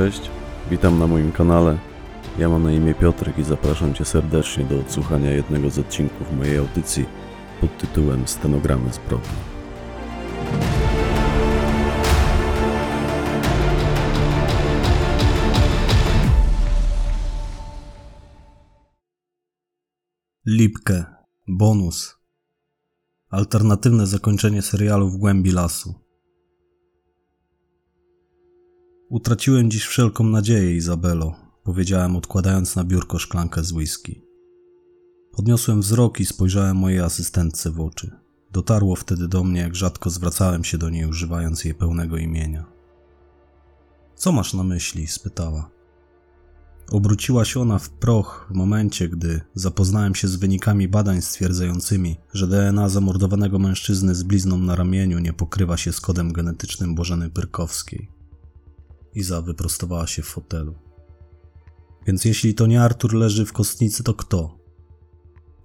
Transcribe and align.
Cześć, 0.00 0.30
witam 0.70 0.98
na 0.98 1.06
moim 1.06 1.32
kanale. 1.32 1.78
Ja 2.38 2.48
mam 2.48 2.62
na 2.62 2.72
imię 2.72 2.94
Piotrek 2.94 3.38
i 3.38 3.42
zapraszam 3.42 3.94
Cię 3.94 4.04
serdecznie 4.04 4.64
do 4.64 4.80
odsłuchania 4.80 5.30
jednego 5.30 5.70
z 5.70 5.78
odcinków 5.78 6.32
mojej 6.36 6.58
audycji 6.58 7.06
pod 7.60 7.78
tytułem 7.78 8.28
Stenogramy 8.28 8.92
zbrodni. 8.92 9.28
Lipkę. 20.46 21.04
Bonus. 21.48 22.16
Alternatywne 23.30 24.06
zakończenie 24.06 24.62
serialu 24.62 25.08
w 25.08 25.16
głębi 25.16 25.52
lasu. 25.52 26.09
Utraciłem 29.10 29.70
dziś 29.70 29.84
wszelką 29.84 30.24
nadzieję, 30.24 30.76
Izabelo, 30.76 31.34
powiedziałem, 31.64 32.16
odkładając 32.16 32.76
na 32.76 32.84
biurko 32.84 33.18
szklankę 33.18 33.64
z 33.64 33.72
whisky. 33.72 34.22
Podniosłem 35.32 35.80
wzrok 35.80 36.20
i 36.20 36.26
spojrzałem 36.26 36.76
mojej 36.76 37.00
asystentce 37.00 37.70
w 37.70 37.80
oczy. 37.80 38.10
Dotarło 38.52 38.96
wtedy 38.96 39.28
do 39.28 39.44
mnie, 39.44 39.60
jak 39.60 39.76
rzadko 39.76 40.10
zwracałem 40.10 40.64
się 40.64 40.78
do 40.78 40.90
niej, 40.90 41.06
używając 41.06 41.64
jej 41.64 41.74
pełnego 41.74 42.16
imienia. 42.16 42.64
Co 44.14 44.32
masz 44.32 44.54
na 44.54 44.62
myśli? 44.62 45.06
spytała. 45.06 45.70
Obróciła 46.90 47.44
się 47.44 47.60
ona 47.60 47.78
w 47.78 47.90
proch 47.90 48.46
w 48.50 48.54
momencie, 48.54 49.08
gdy 49.08 49.40
zapoznałem 49.54 50.14
się 50.14 50.28
z 50.28 50.36
wynikami 50.36 50.88
badań 50.88 51.22
stwierdzającymi, 51.22 52.16
że 52.32 52.46
DNA 52.46 52.88
zamordowanego 52.88 53.58
mężczyzny 53.58 54.14
z 54.14 54.22
blizną 54.22 54.58
na 54.58 54.76
ramieniu 54.76 55.18
nie 55.18 55.32
pokrywa 55.32 55.76
się 55.76 55.92
z 55.92 56.00
kodem 56.00 56.32
genetycznym 56.32 56.94
Bożeny 56.94 57.30
Pyrkowskiej. 57.30 58.19
Iza 59.14 59.40
wyprostowała 59.40 60.06
się 60.06 60.22
w 60.22 60.26
fotelu. 60.26 60.74
Więc 62.06 62.24
jeśli 62.24 62.54
to 62.54 62.66
nie 62.66 62.82
Artur 62.82 63.14
leży 63.14 63.46
w 63.46 63.52
kostnicy, 63.52 64.02
to 64.02 64.14
kto? 64.14 64.58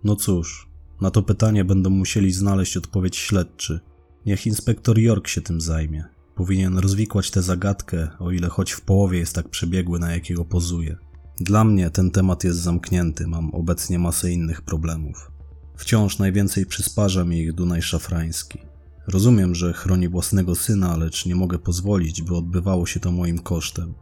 No 0.04 0.16
cóż, 0.16 0.70
na 1.02 1.12
to 1.12 1.24
pytanie 1.24 1.66
będą 1.66 1.90
musieli 1.90 2.32
znaleźć 2.32 2.78
odpowiedź 2.78 3.18
śledczy. 3.18 3.80
Niech 4.26 4.48
inspektor 4.48 5.00
York 5.00 5.28
się 5.28 5.42
tym 5.42 5.62
zajmie. 5.62 6.06
Powinien 6.36 6.78
rozwikłać 6.78 7.32
tę 7.32 7.42
zagadkę, 7.42 8.08
o 8.20 8.32
ile 8.32 8.50
choć 8.50 8.72
w 8.72 8.82
połowie 8.82 9.20
jest 9.20 9.36
tak 9.36 9.50
przebiegły, 9.50 10.00
na 10.00 10.12
jakiego 10.12 10.46
pozuje. 10.46 10.98
Dla 11.40 11.64
mnie 11.64 11.90
ten 11.90 12.12
temat 12.12 12.44
jest 12.44 12.60
zamknięty, 12.60 13.28
mam 13.28 13.54
obecnie 13.54 14.00
masę 14.00 14.32
innych 14.32 14.62
problemów. 14.62 15.32
Wciąż 15.76 16.20
najwięcej 16.20 16.66
przysparza 16.66 17.24
mi 17.24 17.40
ich 17.40 17.54
Dunaj 17.54 17.82
Szafrański. 17.82 18.60
Rozumiem, 19.08 19.56
że 19.56 19.74
chroni 19.74 20.10
własnego 20.10 20.56
syna, 20.56 20.98
lecz 20.98 21.26
nie 21.26 21.36
mogę 21.36 21.60
pozwolić, 21.60 22.22
by 22.22 22.36
odbywało 22.36 22.86
się 22.86 23.00
to 23.00 23.12
moim 23.12 23.40
kosztem. 23.40 23.94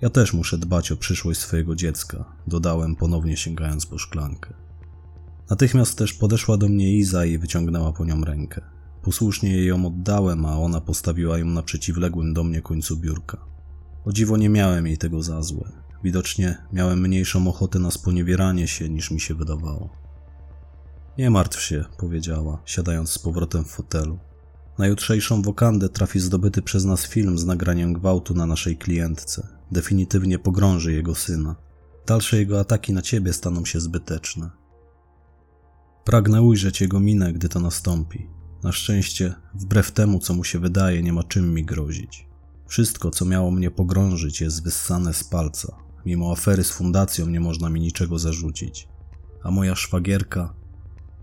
Ja 0.00 0.10
też 0.10 0.32
muszę 0.32 0.58
dbać 0.58 0.92
o 0.92 0.96
przyszłość 0.96 1.40
swojego 1.40 1.76
dziecka, 1.76 2.24
dodałem 2.46 2.96
ponownie 2.96 3.36
sięgając 3.36 3.86
po 3.86 3.98
szklankę. 3.98 4.54
Natychmiast 5.50 5.98
też 5.98 6.12
podeszła 6.12 6.56
do 6.56 6.68
mnie 6.68 6.92
Iza 6.92 7.24
i 7.24 7.38
wyciągnęła 7.38 7.92
po 7.92 8.04
nią 8.04 8.24
rękę. 8.24 8.60
Posłusznie 9.02 9.56
jej 9.56 9.66
ją 9.66 9.86
oddałem, 9.86 10.46
a 10.46 10.58
ona 10.58 10.80
postawiła 10.80 11.38
ją 11.38 11.46
na 11.46 11.62
przeciwległym 11.62 12.34
do 12.34 12.44
mnie 12.44 12.62
końcu 12.62 12.96
biurka. 12.96 13.38
O 14.04 14.12
dziwo 14.12 14.36
nie 14.36 14.48
miałem 14.48 14.86
jej 14.86 14.98
tego 14.98 15.22
za 15.22 15.42
złe. 15.42 15.72
Widocznie 16.04 16.56
miałem 16.72 17.00
mniejszą 17.00 17.48
ochotę 17.48 17.78
na 17.78 17.90
sponiewieranie 17.90 18.68
się, 18.68 18.88
niż 18.88 19.10
mi 19.10 19.20
się 19.20 19.34
wydawało. 19.34 19.90
Nie 21.18 21.30
martw 21.30 21.60
się, 21.60 21.84
powiedziała, 21.98 22.62
siadając 22.64 23.10
z 23.10 23.18
powrotem 23.18 23.64
w 23.64 23.70
fotelu. 23.70 24.18
Na 24.78 24.86
jutrzejszą 24.86 25.42
wokandę 25.42 25.88
trafi 25.88 26.20
zdobyty 26.20 26.62
przez 26.62 26.84
nas 26.84 27.06
film 27.06 27.38
z 27.38 27.44
nagraniem 27.44 27.92
gwałtu 27.92 28.34
na 28.34 28.46
naszej 28.46 28.76
klientce. 28.76 29.48
Definitywnie 29.72 30.38
pogrąży 30.38 30.92
jego 30.92 31.14
syna. 31.14 31.56
Dalsze 32.06 32.38
jego 32.38 32.60
ataki 32.60 32.92
na 32.92 33.02
ciebie 33.02 33.32
staną 33.32 33.64
się 33.64 33.80
zbyteczne. 33.80 34.50
Pragnę 36.04 36.42
ujrzeć 36.42 36.80
jego 36.80 37.00
minę, 37.00 37.32
gdy 37.32 37.48
to 37.48 37.60
nastąpi. 37.60 38.26
Na 38.62 38.72
szczęście, 38.72 39.34
wbrew 39.54 39.92
temu, 39.92 40.18
co 40.18 40.34
mu 40.34 40.44
się 40.44 40.58
wydaje, 40.58 41.02
nie 41.02 41.12
ma 41.12 41.24
czym 41.24 41.54
mi 41.54 41.64
grozić. 41.64 42.26
Wszystko, 42.66 43.10
co 43.10 43.24
miało 43.24 43.50
mnie 43.50 43.70
pogrążyć, 43.70 44.40
jest 44.40 44.64
wyssane 44.64 45.14
z 45.14 45.24
palca. 45.24 45.76
Mimo 46.06 46.32
afery 46.32 46.64
z 46.64 46.70
fundacją 46.70 47.26
nie 47.26 47.40
można 47.40 47.70
mi 47.70 47.80
niczego 47.80 48.18
zarzucić. 48.18 48.88
A 49.42 49.50
moja 49.50 49.74
szwagierka? 49.74 50.54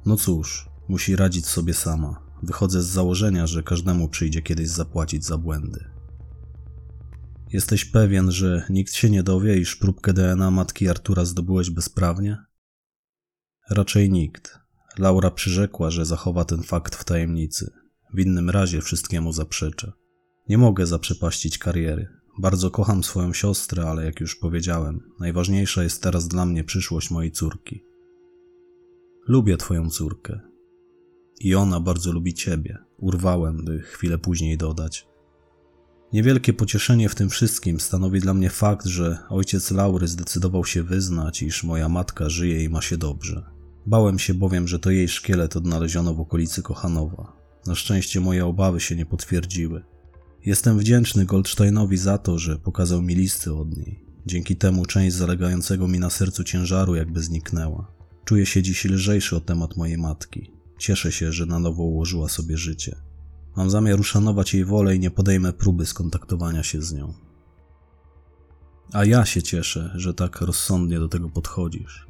No 0.06 0.18
cóż, 0.18 0.70
musi 0.88 1.16
radzić 1.16 1.48
sobie 1.48 1.74
sama. 1.74 2.29
Wychodzę 2.44 2.82
z 2.82 2.86
założenia, 2.86 3.48
że 3.48 3.64
każdemu 3.64 4.10
przyjdzie 4.10 4.42
kiedyś 4.42 4.70
zapłacić 4.70 5.26
za 5.26 5.38
błędy. 5.38 5.86
Jesteś 7.54 7.86
pewien, 7.86 8.32
że 8.32 8.66
nikt 8.70 8.94
się 8.94 9.10
nie 9.10 9.24
dowie, 9.24 9.58
iż 9.58 9.76
próbkę 9.76 10.14
DNA 10.14 10.52
matki 10.52 10.90
Artura 10.90 11.26
zdobyłeś 11.26 11.70
bezprawnie? 11.70 12.38
Raczej 13.70 14.12
nikt. 14.12 14.60
Laura 14.98 15.32
przyrzekła, 15.32 15.92
że 15.92 16.06
zachowa 16.06 16.46
ten 16.46 16.64
fakt 16.64 16.96
w 16.96 17.04
tajemnicy. 17.04 17.72
W 18.14 18.20
innym 18.20 18.50
razie 18.50 18.82
wszystkiemu 18.82 19.34
zaprzeczę. 19.34 19.92
Nie 20.50 20.58
mogę 20.58 20.86
zaprzepaścić 20.86 21.58
kariery. 21.58 22.08
Bardzo 22.40 22.72
kocham 22.72 23.04
swoją 23.04 23.34
siostrę, 23.34 23.84
ale 23.84 24.06
jak 24.06 24.20
już 24.20 24.36
powiedziałem, 24.36 25.00
najważniejsza 25.20 25.84
jest 25.84 26.04
teraz 26.04 26.28
dla 26.28 26.46
mnie 26.46 26.64
przyszłość 26.64 27.12
mojej 27.12 27.32
córki. 27.32 27.84
Lubię 29.28 29.58
twoją 29.58 29.90
córkę. 29.90 30.49
I 31.40 31.56
ona 31.56 31.80
bardzo 31.80 32.12
lubi 32.12 32.34
ciebie. 32.34 32.78
Urwałem, 32.98 33.66
by 33.66 33.80
chwilę 33.80 34.18
później 34.18 34.58
dodać. 34.58 35.08
Niewielkie 36.14 36.54
pocieszenie 36.54 37.10
w 37.10 37.16
tym 37.16 37.30
wszystkim 37.30 37.80
stanowi 37.80 38.20
dla 38.20 38.34
mnie 38.34 38.50
fakt, 38.50 38.86
że 38.86 39.18
ojciec 39.30 39.72
Laury 39.72 40.08
zdecydował 40.08 40.66
się 40.66 40.84
wyznać, 40.84 41.42
iż 41.42 41.64
moja 41.64 41.90
matka 41.90 42.30
żyje 42.30 42.64
i 42.64 42.70
ma 42.70 42.82
się 42.82 42.98
dobrze. 42.98 43.44
Bałem 43.86 44.20
się 44.20 44.34
bowiem, 44.34 44.68
że 44.68 44.80
to 44.80 44.92
jej 44.92 45.08
szkielet 45.08 45.56
odnaleziono 45.56 46.14
w 46.14 46.20
okolicy 46.20 46.62
Kochanowa. 46.62 47.34
Na 47.68 47.76
szczęście 47.76 48.20
moje 48.20 48.46
obawy 48.46 48.80
się 48.80 48.96
nie 48.96 49.06
potwierdziły. 49.06 49.84
Jestem 50.46 50.80
wdzięczny 50.80 51.26
Goldsteinowi 51.26 51.98
za 51.98 52.18
to, 52.18 52.40
że 52.40 52.58
pokazał 52.58 53.02
mi 53.02 53.16
listy 53.16 53.54
od 53.54 53.78
niej. 53.78 54.06
Dzięki 54.26 54.56
temu 54.56 54.86
część 54.86 55.16
zalegającego 55.16 55.88
mi 55.88 56.00
na 56.00 56.10
sercu 56.10 56.44
ciężaru 56.44 56.96
jakby 56.96 57.22
zniknęła. 57.22 57.92
Czuję 58.26 58.46
się 58.46 58.62
dziś 58.62 58.86
lżejszy 58.86 59.36
o 59.36 59.40
temat 59.40 59.78
mojej 59.78 59.98
matki. 59.98 60.59
Cieszę 60.80 61.12
się, 61.12 61.32
że 61.32 61.46
na 61.46 61.60
nowo 61.60 61.84
ułożyła 61.84 62.30
sobie 62.30 62.58
życie. 62.58 62.96
Mam 63.56 63.70
zamiar 63.70 64.00
uszanować 64.00 64.54
jej 64.54 64.66
wolę 64.66 64.96
i 64.96 65.00
nie 65.00 65.12
podejmę 65.12 65.54
próby 65.54 65.86
skontaktowania 65.86 66.64
się 66.64 66.82
z 66.82 66.94
nią. 66.94 67.14
A 68.94 69.06
ja 69.06 69.26
się 69.26 69.44
cieszę, 69.44 69.92
że 69.96 70.14
tak 70.14 70.42
rozsądnie 70.42 71.00
do 71.00 71.08
tego 71.08 71.30
podchodzisz. 71.30 72.08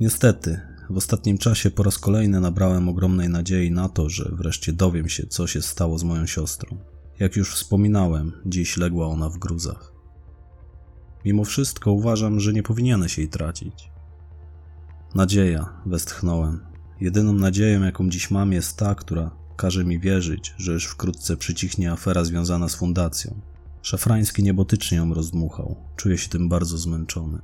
Niestety, 0.00 0.60
w 0.90 0.96
ostatnim 0.96 1.38
czasie 1.38 1.70
po 1.70 1.82
raz 1.82 1.98
kolejny 1.98 2.40
nabrałem 2.40 2.88
ogromnej 2.88 3.28
nadziei 3.28 3.70
na 3.70 3.88
to, 3.88 4.08
że 4.08 4.30
wreszcie 4.32 4.72
dowiem 4.72 5.08
się, 5.08 5.26
co 5.26 5.46
się 5.46 5.62
stało 5.62 5.98
z 5.98 6.04
moją 6.04 6.26
siostrą. 6.26 6.76
Jak 7.18 7.36
już 7.36 7.54
wspominałem, 7.54 8.32
dziś 8.46 8.76
legła 8.76 9.06
ona 9.06 9.28
w 9.28 9.38
gruzach. 9.38 9.92
Mimo 11.24 11.44
wszystko 11.44 11.92
uważam, 11.92 12.40
że 12.40 12.52
nie 12.52 12.62
powinieneś 12.62 13.18
jej 13.18 13.28
tracić. 13.28 13.90
Nadzieja, 15.14 15.82
westchnąłem. 15.86 16.71
Jedyną 17.02 17.32
nadzieją, 17.32 17.82
jaką 17.82 18.10
dziś 18.10 18.30
mam, 18.30 18.52
jest 18.52 18.76
ta, 18.76 18.94
która 18.94 19.30
każe 19.56 19.84
mi 19.84 19.98
wierzyć, 19.98 20.54
że 20.58 20.72
już 20.72 20.86
wkrótce 20.86 21.36
przycichnie 21.36 21.92
afera 21.92 22.24
związana 22.24 22.68
z 22.68 22.74
fundacją. 22.74 23.40
Szafrański 23.82 24.42
niebotycznie 24.42 24.98
ją 24.98 25.14
rozdmuchał. 25.14 25.76
Czuję 25.96 26.18
się 26.18 26.28
tym 26.28 26.48
bardzo 26.48 26.78
zmęczony. 26.78 27.38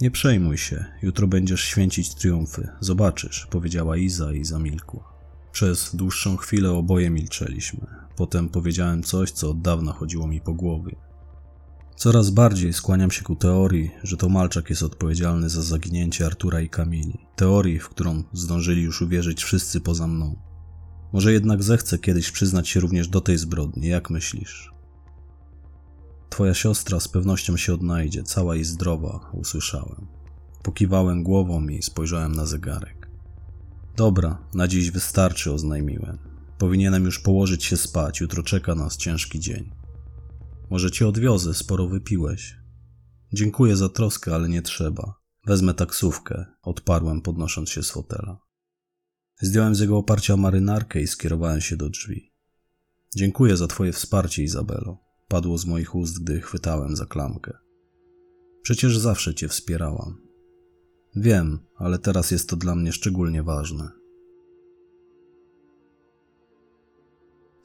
Nie 0.00 0.10
przejmuj 0.10 0.58
się, 0.58 0.84
jutro 1.02 1.26
będziesz 1.26 1.64
święcić 1.64 2.14
triumfy. 2.14 2.68
Zobaczysz, 2.80 3.46
powiedziała 3.50 3.96
Iza 3.96 4.32
i 4.32 4.44
zamilkła. 4.44 5.12
Przez 5.52 5.96
dłuższą 5.96 6.36
chwilę 6.36 6.70
oboje 6.70 7.10
milczeliśmy. 7.10 7.86
Potem 8.16 8.48
powiedziałem 8.48 9.02
coś, 9.02 9.30
co 9.30 9.50
od 9.50 9.60
dawna 9.60 9.92
chodziło 9.92 10.26
mi 10.26 10.40
po 10.40 10.54
głowie. 10.54 10.96
Coraz 11.98 12.30
bardziej 12.30 12.72
skłaniam 12.72 13.10
się 13.10 13.22
ku 13.22 13.36
teorii, 13.36 13.90
że 14.02 14.16
to 14.16 14.28
Malczak 14.28 14.70
jest 14.70 14.82
odpowiedzialny 14.82 15.48
za 15.48 15.62
zaginięcie 15.62 16.26
Artura 16.26 16.60
i 16.60 16.68
Kamili. 16.68 17.18
Teorii, 17.36 17.78
w 17.78 17.88
którą 17.88 18.22
zdążyli 18.32 18.82
już 18.82 19.02
uwierzyć 19.02 19.44
wszyscy 19.44 19.80
poza 19.80 20.06
mną. 20.06 20.36
Może 21.12 21.32
jednak 21.32 21.62
zechce 21.62 21.98
kiedyś 21.98 22.30
przyznać 22.30 22.68
się 22.68 22.80
również 22.80 23.08
do 23.08 23.20
tej 23.20 23.38
zbrodni, 23.38 23.88
jak 23.88 24.10
myślisz? 24.10 24.78
twoja 26.38 26.54
siostra 26.54 27.00
z 27.00 27.08
pewnością 27.08 27.56
się 27.56 27.74
odnajdzie, 27.74 28.22
cała 28.22 28.56
i 28.56 28.64
zdrowa, 28.64 29.30
usłyszałem. 29.32 30.06
Pokiwałem 30.62 31.22
głową 31.22 31.68
i 31.68 31.82
spojrzałem 31.82 32.34
na 32.34 32.46
zegarek. 32.46 33.08
Dobra, 33.96 34.38
na 34.54 34.68
dziś 34.68 34.90
wystarczy, 34.90 35.52
oznajmiłem. 35.52 36.18
Powinienem 36.58 37.04
już 37.04 37.18
położyć 37.18 37.64
się 37.64 37.76
spać, 37.76 38.20
jutro 38.20 38.42
czeka 38.42 38.74
nas 38.74 38.96
ciężki 38.96 39.40
dzień. 39.40 39.77
Może 40.70 40.90
cię 40.90 41.08
odwiozę, 41.08 41.54
sporo 41.54 41.88
wypiłeś. 41.88 42.56
Dziękuję 43.32 43.76
za 43.76 43.88
troskę, 43.88 44.34
ale 44.34 44.48
nie 44.48 44.62
trzeba. 44.62 45.14
Wezmę 45.46 45.74
taksówkę, 45.74 46.46
odparłem, 46.62 47.22
podnosząc 47.22 47.70
się 47.70 47.82
z 47.82 47.90
fotela. 47.90 48.40
Zdjąłem 49.40 49.74
z 49.74 49.80
jego 49.80 49.98
oparcia 49.98 50.36
marynarkę 50.36 51.00
i 51.00 51.06
skierowałem 51.06 51.60
się 51.60 51.76
do 51.76 51.88
drzwi. 51.88 52.32
Dziękuję 53.16 53.56
za 53.56 53.66
twoje 53.66 53.92
wsparcie, 53.92 54.42
Izabelo. 54.42 54.98
Padło 55.28 55.58
z 55.58 55.66
moich 55.66 55.94
ust, 55.94 56.22
gdy 56.22 56.40
chwytałem 56.40 56.96
za 56.96 57.06
klamkę. 57.06 57.58
Przecież 58.62 58.98
zawsze 58.98 59.34
cię 59.34 59.48
wspierałam. 59.48 60.16
Wiem, 61.16 61.58
ale 61.76 61.98
teraz 61.98 62.30
jest 62.30 62.48
to 62.48 62.56
dla 62.56 62.74
mnie 62.74 62.92
szczególnie 62.92 63.42
ważne. 63.42 63.90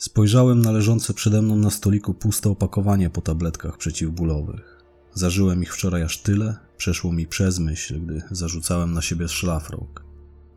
Spojrzałem 0.04 0.62
na 0.62 0.72
leżące 0.72 1.14
przede 1.14 1.42
mną 1.42 1.56
na 1.56 1.70
stoliku 1.70 2.14
puste 2.14 2.50
opakowanie 2.50 3.10
po 3.10 3.22
tabletkach 3.22 3.78
przeciwbólowych. 3.78 4.84
Zażyłem 5.14 5.64
ich 5.64 5.74
wczoraj 5.74 6.04
aż 6.04 6.22
tyle, 6.22 6.58
przeszło 6.78 7.12
mi 7.12 7.28
przez 7.28 7.60
myśl, 7.60 8.02
gdy 8.06 8.22
zarzucałem 8.32 8.94
na 8.94 9.02
siebie 9.02 9.28
szlafrok. 9.28 10.06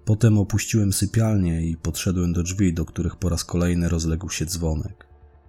Potem 0.04 0.38
opuściłem 0.38 0.92
sypialnię 0.92 1.66
i 1.66 1.76
podszedłem 1.76 2.32
do 2.32 2.42
drzwi, 2.42 2.74
do 2.74 2.84
których 2.84 3.16
po 3.16 3.28
raz 3.28 3.44
kolejny 3.44 3.88
rozległ 3.88 4.30
się 4.30 4.46
dzwonek. 4.46 5.06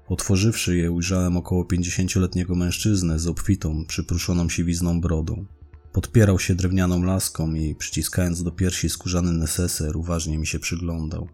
Otworzywszy 0.09 0.77
je, 0.77 0.91
ujrzałem 0.91 1.37
około 1.37 1.65
pięćdziesięcioletniego 1.65 2.55
mężczyznę 2.55 3.19
z 3.19 3.27
obfitą, 3.27 3.85
przypruszoną 3.85 4.49
siwizną 4.49 5.01
brodą. 5.01 5.45
Podpierał 5.93 6.39
się 6.39 6.55
drewnianą 6.55 7.03
laską 7.03 7.53
i, 7.53 7.75
przyciskając 7.75 8.43
do 8.43 8.51
piersi 8.51 8.89
skórzany 8.89 9.33
neseser, 9.33 9.97
uważnie 9.97 10.37
mi 10.37 10.47
się 10.47 10.59
przyglądał. 10.59 11.27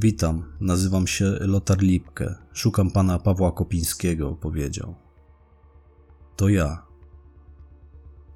Witam, 0.00 0.44
nazywam 0.60 1.06
się 1.06 1.24
Lotar 1.40 1.78
Lipke. 1.78 2.34
Szukam 2.52 2.90
pana 2.90 3.18
Pawła 3.18 3.52
Kopińskiego, 3.52 4.32
powiedział. 4.32 4.94
To 6.36 6.48
ja. 6.48 6.86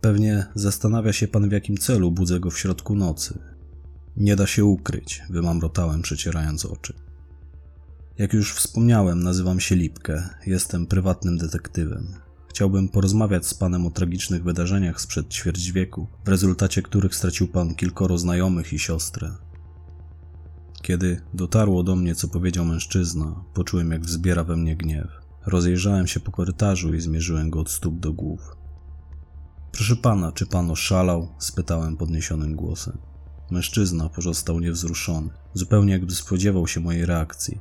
Pewnie 0.00 0.46
zastanawia 0.54 1.12
się 1.12 1.28
pan, 1.28 1.48
w 1.48 1.52
jakim 1.52 1.76
celu 1.76 2.10
budzę 2.10 2.40
go 2.40 2.50
w 2.50 2.58
środku 2.58 2.94
nocy. 2.94 3.38
Nie 4.16 4.36
da 4.36 4.46
się 4.46 4.64
ukryć, 4.64 5.22
wymamrotałem, 5.30 6.02
przecierając 6.02 6.64
oczy. 6.64 6.94
Jak 8.18 8.32
już 8.32 8.54
wspomniałem, 8.54 9.22
nazywam 9.22 9.60
się 9.60 9.76
Lipke, 9.76 10.28
jestem 10.46 10.86
prywatnym 10.86 11.38
detektywem. 11.38 12.14
Chciałbym 12.48 12.88
porozmawiać 12.88 13.46
z 13.46 13.54
panem 13.54 13.86
o 13.86 13.90
tragicznych 13.90 14.44
wydarzeniach 14.44 15.00
sprzed 15.00 15.28
ćwierć 15.28 15.72
wieku, 15.72 16.06
w 16.24 16.28
rezultacie 16.28 16.82
których 16.82 17.14
stracił 17.14 17.48
pan 17.48 17.74
kilkoro 17.74 18.18
znajomych 18.18 18.72
i 18.72 18.78
siostrę. 18.78 19.49
Kiedy 20.82 21.20
dotarło 21.34 21.82
do 21.82 21.96
mnie, 21.96 22.14
co 22.14 22.28
powiedział 22.28 22.64
mężczyzna, 22.64 23.44
poczułem, 23.54 23.90
jak 23.90 24.02
wzbiera 24.02 24.44
we 24.44 24.56
mnie 24.56 24.76
gniew. 24.76 25.08
Rozejrzałem 25.46 26.06
się 26.06 26.20
po 26.20 26.32
korytarzu 26.32 26.94
i 26.94 27.00
zmierzyłem 27.00 27.50
go 27.50 27.60
od 27.60 27.70
stóp 27.70 28.00
do 28.00 28.12
głów. 28.12 28.56
Proszę 29.72 29.96
pana, 29.96 30.32
czy 30.32 30.46
pan 30.46 30.70
oszalał? 30.70 31.28
spytałem 31.38 31.96
podniesionym 31.96 32.56
głosem. 32.56 32.98
Mężczyzna 33.50 34.08
pozostał 34.08 34.60
niewzruszony, 34.60 35.30
zupełnie 35.54 35.92
jakby 35.92 36.14
spodziewał 36.14 36.66
się 36.66 36.80
mojej 36.80 37.06
reakcji. 37.06 37.60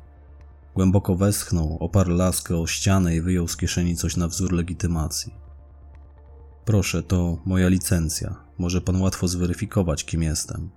Głęboko 0.74 1.16
westchnął, 1.16 1.76
oparł 1.80 2.14
laskę 2.14 2.56
o 2.56 2.66
ścianę 2.66 3.16
i 3.16 3.20
wyjął 3.20 3.48
z 3.48 3.56
kieszeni 3.56 3.96
coś 3.96 4.16
na 4.16 4.28
wzór 4.28 4.52
legitymacji. 4.52 5.34
Proszę, 6.64 7.02
to 7.02 7.38
moja 7.44 7.68
licencja. 7.68 8.36
Może 8.58 8.80
pan 8.80 9.02
łatwo 9.02 9.28
zweryfikować, 9.28 10.04
kim 10.04 10.22
jestem. 10.22 10.70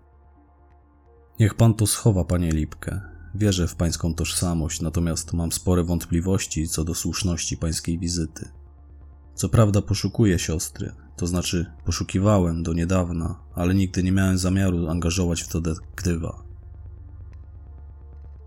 Niech 1.40 1.54
pan 1.54 1.74
to 1.74 1.88
schowa, 1.88 2.24
panie 2.24 2.52
Lipkę. 2.52 3.02
Wierzę 3.36 3.68
w 3.68 3.76
pańską 3.76 4.14
tożsamość, 4.14 4.82
natomiast 4.82 5.34
mam 5.34 5.52
spore 5.52 5.84
wątpliwości 5.84 6.68
co 6.68 6.84
do 6.84 6.96
słuszności 6.96 7.58
pańskiej 7.58 8.00
wizyty. 8.00 8.50
Co 9.36 9.50
prawda 9.50 9.82
poszukuję 9.82 10.40
siostry, 10.40 10.92
to 11.18 11.28
znaczy 11.28 11.66
poszukiwałem 11.86 12.64
do 12.64 12.74
niedawna, 12.74 13.40
ale 13.56 13.76
nigdy 13.76 14.04
nie 14.04 14.12
miałem 14.12 14.38
zamiaru 14.38 14.88
angażować 14.88 15.42
w 15.42 15.48
to 15.48 15.62
detektywa. 15.62 16.44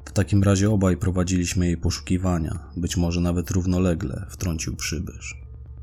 W 0.04 0.12
takim 0.12 0.42
razie 0.42 0.70
obaj 0.70 0.96
prowadziliśmy 0.96 1.66
jej 1.66 1.76
poszukiwania, 1.76 2.58
być 2.76 2.96
może 2.96 3.20
nawet 3.20 3.50
równolegle, 3.50 4.26
wtrącił 4.30 4.76
przybysz. 4.76 5.42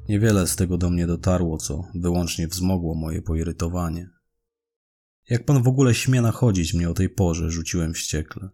Niewiele 0.10 0.48
z 0.48 0.56
tego 0.56 0.78
do 0.78 0.90
mnie 0.90 1.08
dotarło, 1.08 1.58
co 1.58 1.84
wyłącznie 1.96 2.48
wzmogło 2.48 2.96
moje 2.96 3.22
poirytowanie. 3.22 4.10
Jak 5.30 5.46
pan 5.46 5.64
w 5.64 5.68
ogóle 5.68 5.94
śmie 5.94 6.22
nachodzić 6.22 6.74
mnie 6.74 6.90
o 6.90 6.94
tej 6.94 7.10
porze? 7.10 7.52
rzuciłem 7.52 7.94
wściekle. 7.94 8.50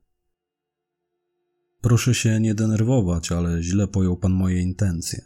Proszę 1.81 2.13
się 2.13 2.39
nie 2.39 2.55
denerwować, 2.55 3.31
ale 3.31 3.63
źle 3.63 3.87
pojął 3.87 4.17
pan 4.17 4.31
moje 4.31 4.61
intencje. 4.61 5.25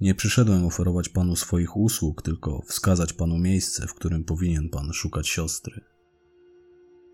Nie 0.00 0.14
przyszedłem 0.14 0.64
oferować 0.64 1.08
panu 1.08 1.36
swoich 1.36 1.76
usług, 1.76 2.22
tylko 2.22 2.62
wskazać 2.62 3.12
panu 3.12 3.38
miejsce, 3.38 3.86
w 3.86 3.94
którym 3.94 4.24
powinien 4.24 4.68
pan 4.68 4.92
szukać 4.92 5.28
siostry. 5.28 5.80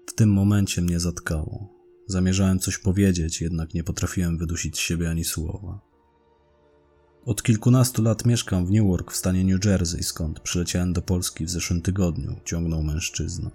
W 0.07 0.15
tym 0.15 0.33
momencie 0.33 0.83
mnie 0.83 1.01
zatkało. 1.01 1.83
Zamierzałem 2.07 2.59
coś 2.59 2.79
powiedzieć, 2.79 3.41
jednak 3.41 3.75
nie 3.75 3.85
potrafiłem 3.85 4.39
wydusić 4.39 4.77
z 4.77 4.81
siebie 4.81 5.11
ani 5.11 5.25
słowa. 5.25 5.92
Od 7.27 7.43
kilkunastu 7.43 8.03
lat 8.03 8.27
mieszkam 8.27 8.67
w 8.67 8.71
Newark 8.71 9.13
w 9.13 9.17
stanie 9.17 9.45
New 9.45 9.65
Jersey, 9.65 10.03
skąd 10.03 10.41
przyleciałem 10.41 10.93
do 10.93 11.03
Polski 11.03 11.45
w 11.45 11.51
zeszłym 11.51 11.83
tygodniu, 11.83 12.37
ciągnął 12.45 12.83
mężczyzna. 12.83 13.51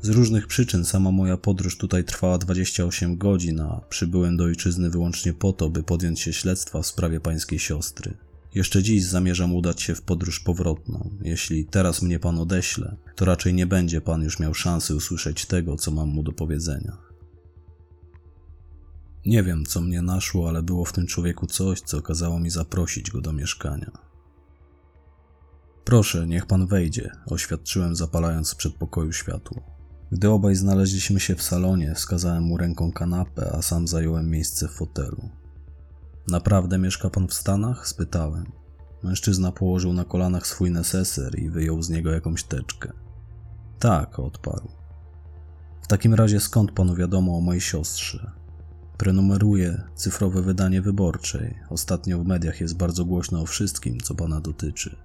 Z 0.00 0.08
różnych 0.08 0.46
przyczyn 0.46 0.84
sama 0.84 1.10
moja 1.10 1.36
podróż 1.36 1.78
tutaj 1.78 2.04
trwała 2.04 2.38
28 2.38 3.16
godzin, 3.16 3.60
a 3.60 3.80
przybyłem 3.88 4.36
do 4.36 4.44
ojczyzny 4.44 4.90
wyłącznie 4.90 5.32
po 5.32 5.52
to, 5.52 5.70
by 5.70 5.82
podjąć 5.82 6.20
się 6.20 6.32
śledztwa 6.32 6.82
w 6.82 6.86
sprawie 6.86 7.20
pańskiej 7.20 7.58
siostry. 7.58 8.14
Jeszcze 8.54 8.82
dziś 8.82 9.04
zamierzam 9.04 9.54
udać 9.54 9.82
się 9.82 9.94
w 9.94 10.02
podróż 10.02 10.40
powrotną. 10.40 11.10
Jeśli 11.22 11.64
teraz 11.64 12.02
mnie 12.02 12.18
pan 12.18 12.38
odeśle, 12.38 12.96
to 13.16 13.24
raczej 13.24 13.54
nie 13.54 13.66
będzie 13.66 14.00
pan 14.00 14.22
już 14.22 14.38
miał 14.38 14.54
szansy 14.54 14.94
usłyszeć 14.94 15.46
tego, 15.46 15.76
co 15.76 15.90
mam 15.90 16.08
mu 16.08 16.22
do 16.22 16.32
powiedzenia. 16.32 17.11
Nie 19.26 19.42
wiem, 19.42 19.64
co 19.64 19.80
mnie 19.80 20.02
naszło, 20.02 20.48
ale 20.48 20.62
było 20.62 20.84
w 20.84 20.92
tym 20.92 21.06
człowieku 21.06 21.46
coś, 21.46 21.80
co 21.80 22.02
kazało 22.02 22.40
mi 22.40 22.50
zaprosić 22.50 23.10
go 23.10 23.20
do 23.20 23.32
mieszkania. 23.32 23.90
Proszę, 25.84 26.26
niech 26.26 26.46
pan 26.46 26.66
wejdzie, 26.66 27.10
oświadczyłem, 27.26 27.96
zapalając 27.96 28.52
w 28.52 28.56
przedpokoju 28.56 29.12
światło. 29.12 29.62
Gdy 30.12 30.30
obaj 30.30 30.54
znaleźliśmy 30.54 31.20
się 31.20 31.34
w 31.34 31.42
salonie, 31.42 31.94
wskazałem 31.94 32.42
mu 32.42 32.56
ręką 32.56 32.92
kanapę, 32.92 33.52
a 33.52 33.62
sam 33.62 33.88
zająłem 33.88 34.30
miejsce 34.30 34.68
w 34.68 34.72
fotelu. 34.72 35.28
Naprawdę 36.28 36.78
mieszka 36.78 37.10
pan 37.10 37.28
w 37.28 37.34
Stanach? 37.34 37.88
spytałem. 37.88 38.52
Mężczyzna 39.02 39.52
położył 39.52 39.92
na 39.92 40.04
kolanach 40.04 40.46
swój 40.46 40.70
neseser 40.70 41.38
i 41.38 41.50
wyjął 41.50 41.82
z 41.82 41.90
niego 41.90 42.10
jakąś 42.10 42.44
teczkę. 42.44 42.92
Tak, 43.78 44.18
odparł. 44.18 44.68
W 45.82 45.86
takim 45.86 46.14
razie 46.14 46.40
skąd 46.40 46.72
panu 46.72 46.94
wiadomo 46.94 47.36
o 47.36 47.40
mojej 47.40 47.60
siostrze? 47.60 48.41
Prenumeruję 49.02 49.82
cyfrowe 49.94 50.42
wydanie 50.42 50.82
wyborczej. 50.82 51.54
Ostatnio 51.70 52.18
w 52.18 52.26
mediach 52.26 52.60
jest 52.60 52.76
bardzo 52.76 53.04
głośno 53.04 53.40
o 53.40 53.46
wszystkim, 53.46 54.00
co 54.00 54.14
pana 54.14 54.40
dotyczy. 54.40 54.96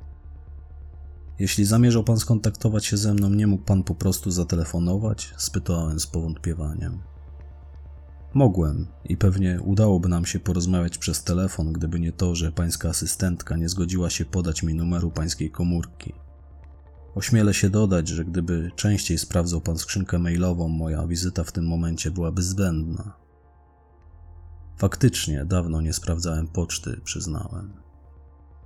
Jeśli 1.39 1.65
zamierzał 1.65 2.03
pan 2.03 2.17
skontaktować 2.17 2.85
się 2.85 2.97
ze 2.97 3.13
mną, 3.13 3.29
nie 3.29 3.47
mógł 3.47 3.63
pan 3.63 3.83
po 3.83 3.95
prostu 3.95 4.31
zatelefonować? 4.31 5.33
spytałem 5.37 5.99
z 5.99 6.07
powątpiewaniem. 6.07 6.99
Mogłem 8.33 8.87
i 9.05 9.17
pewnie 9.17 9.61
udałoby 9.61 10.09
nam 10.09 10.25
się 10.25 10.39
porozmawiać 10.39 10.97
przez 10.97 11.23
telefon, 11.23 11.73
gdyby 11.73 11.99
nie 11.99 12.11
to, 12.11 12.35
że 12.35 12.51
pańska 12.51 12.89
asystentka 12.89 13.55
nie 13.55 13.69
zgodziła 13.69 14.09
się 14.09 14.25
podać 14.25 14.63
mi 14.63 14.73
numeru 14.73 15.11
pańskiej 15.11 15.51
komórki. 15.51 16.13
Ośmielę 17.15 17.53
się 17.53 17.69
dodać, 17.69 18.07
że 18.07 18.25
gdyby 18.25 18.71
częściej 18.75 19.17
sprawdzał 19.17 19.61
pan 19.61 19.77
skrzynkę 19.77 20.19
mailową, 20.19 20.67
moja 20.67 21.07
wizyta 21.07 21.43
w 21.43 21.51
tym 21.51 21.67
momencie 21.67 22.11
byłaby 22.11 22.43
zbędna. 22.43 23.26
Faktycznie, 24.77 25.45
dawno 25.45 25.81
nie 25.81 25.93
sprawdzałem 25.93 26.47
poczty, 26.47 27.01
przyznałem. 27.03 27.73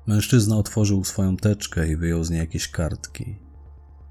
Mężczyzna 0.08 0.58
otworzył 0.58 1.03
swoją 1.03 1.38
teczkę 1.38 1.91
i 1.91 1.98
wyjął 1.98 2.24
z 2.24 2.30
niej 2.30 2.39
jakieś 2.39 2.68
kartki. 2.68 3.39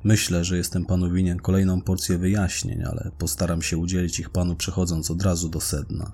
Myślę, 0.05 0.45
że 0.45 0.57
jestem 0.57 0.87
panu 0.87 1.11
winien 1.11 1.39
kolejną 1.39 1.83
porcję 1.83 2.19
wyjaśnień, 2.19 2.83
ale 2.85 3.11
postaram 3.19 3.63
się 3.63 3.79
udzielić 3.79 4.21
ich 4.21 4.31
panu 4.31 4.57
przechodząc 4.57 5.11
od 5.11 5.23
razu 5.23 5.49
do 5.49 5.61
sedna. 5.61 6.13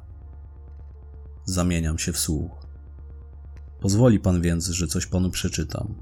Zamieniam 1.45 1.99
się 1.99 2.13
w 2.13 2.19
słuch. 2.19 2.67
Pozwoli 3.81 4.21
pan 4.21 4.41
więc, 4.41 4.67
że 4.67 4.87
coś 4.87 5.07
panu 5.07 5.31
przeczytam. 5.31 5.95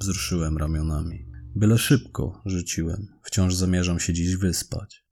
Wzruszyłem 0.00 0.58
ramionami. 0.58 1.26
Byle 1.54 1.78
szybko, 1.78 2.42
rzuciłem. 2.44 3.06
Wciąż 3.22 3.54
zamierzam 3.54 4.00
się 4.00 4.12
dziś 4.12 4.36
wyspać. 4.36 5.05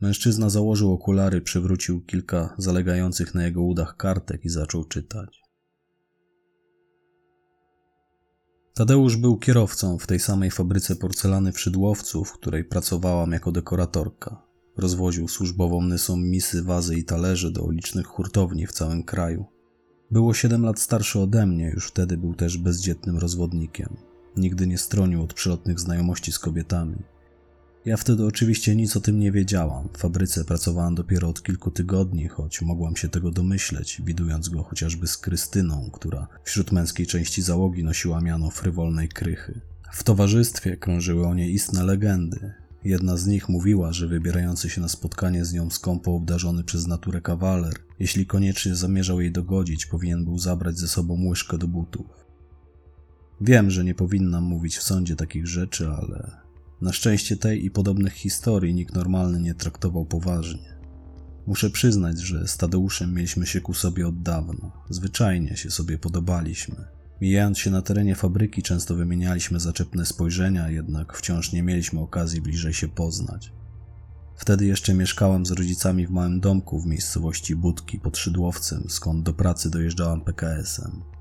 Mężczyzna 0.00 0.50
założył 0.50 0.92
okulary, 0.92 1.40
przywrócił 1.40 2.00
kilka 2.00 2.54
zalegających 2.58 3.34
na 3.34 3.44
jego 3.44 3.62
udach 3.62 3.96
kartek 3.96 4.44
i 4.44 4.48
zaczął 4.48 4.84
czytać. 4.84 5.42
Tadeusz 8.74 9.16
był 9.16 9.38
kierowcą 9.38 9.98
w 9.98 10.06
tej 10.06 10.20
samej 10.20 10.50
fabryce 10.50 10.96
porcelany 10.96 11.52
w 11.52 11.60
Szydłowcu, 11.60 12.24
w 12.24 12.32
której 12.32 12.64
pracowałam 12.64 13.32
jako 13.32 13.52
dekoratorka. 13.52 14.42
Rozwoził 14.76 15.28
służbową 15.28 15.82
nysą 15.82 16.16
misy, 16.16 16.62
wazy 16.62 16.96
i 16.96 17.04
talerze 17.04 17.50
do 17.50 17.70
licznych 17.70 18.06
hurtowni 18.06 18.66
w 18.66 18.72
całym 18.72 19.02
kraju. 19.02 19.44
Było 20.10 20.34
7 20.34 20.62
lat 20.62 20.80
starszy 20.80 21.20
ode 21.20 21.46
mnie, 21.46 21.70
już 21.74 21.88
wtedy 21.88 22.16
był 22.16 22.34
też 22.34 22.58
bezdzietnym 22.58 23.18
rozwodnikiem. 23.18 23.96
Nigdy 24.36 24.66
nie 24.66 24.78
stronił 24.78 25.22
od 25.22 25.34
przelotnych 25.34 25.80
znajomości 25.80 26.32
z 26.32 26.38
kobietami. 26.38 26.96
Ja 27.86 27.96
wtedy 27.96 28.26
oczywiście 28.26 28.76
nic 28.76 28.96
o 28.96 29.00
tym 29.00 29.18
nie 29.18 29.32
wiedziałam. 29.32 29.88
W 29.92 29.98
fabryce 29.98 30.44
pracowałam 30.44 30.94
dopiero 30.94 31.28
od 31.28 31.42
kilku 31.42 31.70
tygodni, 31.70 32.28
choć 32.28 32.62
mogłam 32.62 32.96
się 32.96 33.08
tego 33.08 33.30
domyśleć, 33.30 34.02
widując 34.04 34.48
go 34.48 34.62
chociażby 34.62 35.06
z 35.06 35.16
Krystyną, 35.16 35.90
która 35.92 36.28
wśród 36.44 36.72
męskiej 36.72 37.06
części 37.06 37.42
załogi 37.42 37.84
nosiła 37.84 38.20
miano 38.20 38.50
frywolnej 38.50 39.08
krychy. 39.08 39.60
W 39.92 40.04
towarzystwie 40.04 40.76
krążyły 40.76 41.26
o 41.26 41.34
niej 41.34 41.54
istne 41.54 41.84
legendy. 41.84 42.54
Jedna 42.84 43.16
z 43.16 43.26
nich 43.26 43.48
mówiła, 43.48 43.92
że 43.92 44.08
wybierający 44.08 44.70
się 44.70 44.80
na 44.80 44.88
spotkanie 44.88 45.44
z 45.44 45.52
nią 45.52 45.70
skąpo 45.70 46.14
obdarzony 46.14 46.64
przez 46.64 46.86
naturę 46.86 47.20
kawaler, 47.20 47.74
jeśli 47.98 48.26
koniecznie 48.26 48.74
zamierzał 48.74 49.20
jej 49.20 49.32
dogodzić, 49.32 49.86
powinien 49.86 50.24
był 50.24 50.38
zabrać 50.38 50.78
ze 50.78 50.88
sobą 50.88 51.24
łyżkę 51.28 51.58
do 51.58 51.68
butów. 51.68 52.06
Wiem, 53.40 53.70
że 53.70 53.84
nie 53.84 53.94
powinnam 53.94 54.44
mówić 54.44 54.76
w 54.76 54.82
sądzie 54.82 55.16
takich 55.16 55.46
rzeczy, 55.46 55.88
ale 55.88 56.45
na 56.80 56.92
szczęście 56.92 57.36
tej 57.36 57.64
i 57.64 57.70
podobnych 57.70 58.12
historii 58.12 58.74
nikt 58.74 58.94
normalny 58.94 59.40
nie 59.40 59.54
traktował 59.54 60.04
poważnie. 60.04 60.76
Muszę 61.46 61.70
przyznać, 61.70 62.20
że 62.20 62.48
z 62.48 62.56
Tadeuszem 62.56 63.14
mieliśmy 63.14 63.46
się 63.46 63.60
ku 63.60 63.74
sobie 63.74 64.08
od 64.08 64.22
dawna. 64.22 64.72
Zwyczajnie 64.90 65.56
się 65.56 65.70
sobie 65.70 65.98
podobaliśmy. 65.98 66.84
Mijając 67.20 67.58
się 67.58 67.70
na 67.70 67.82
terenie 67.82 68.14
fabryki, 68.14 68.62
często 68.62 68.94
wymienialiśmy 68.94 69.60
zaczepne 69.60 70.06
spojrzenia, 70.06 70.70
jednak 70.70 71.16
wciąż 71.16 71.52
nie 71.52 71.62
mieliśmy 71.62 72.00
okazji 72.00 72.40
bliżej 72.40 72.74
się 72.74 72.88
poznać. 72.88 73.52
Wtedy 74.36 74.66
jeszcze 74.66 74.94
mieszkałam 74.94 75.46
z 75.46 75.50
rodzicami 75.50 76.06
w 76.06 76.10
małym 76.10 76.40
domku 76.40 76.80
w 76.80 76.86
miejscowości 76.86 77.56
Budki 77.56 78.00
pod 78.00 78.18
Szydłowcem, 78.18 78.84
skąd 78.88 79.22
do 79.22 79.32
pracy 79.32 79.70
dojeżdżałam 79.70 80.20
PKS-em. 80.20 81.15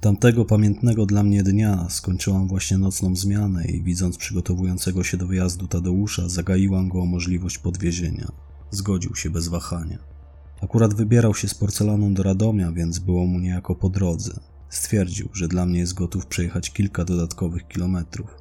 Tamtego 0.00 0.44
pamiętnego 0.44 1.06
dla 1.06 1.22
mnie 1.22 1.42
dnia 1.42 1.86
skończyłam 1.88 2.48
właśnie 2.48 2.78
nocną 2.78 3.16
zmianę 3.16 3.64
i 3.64 3.82
widząc 3.82 4.16
przygotowującego 4.16 5.04
się 5.04 5.16
do 5.16 5.26
wyjazdu 5.26 5.66
Tadeusza, 5.66 6.28
zagaiłam 6.28 6.88
go 6.88 7.00
o 7.02 7.06
możliwość 7.06 7.58
podwiezienia. 7.58 8.28
Zgodził 8.70 9.14
się 9.14 9.30
bez 9.30 9.48
wahania. 9.48 9.98
Akurat 10.62 10.94
wybierał 10.94 11.34
się 11.34 11.48
z 11.48 11.54
porcelaną 11.54 12.14
do 12.14 12.22
Radomia, 12.22 12.72
więc 12.72 12.98
było 12.98 13.26
mu 13.26 13.38
niejako 13.38 13.74
po 13.74 13.88
drodze. 13.88 14.40
Stwierdził, 14.68 15.28
że 15.32 15.48
dla 15.48 15.66
mnie 15.66 15.78
jest 15.78 15.94
gotów 15.94 16.26
przejechać 16.26 16.70
kilka 16.70 17.04
dodatkowych 17.04 17.68
kilometrów. 17.68 18.34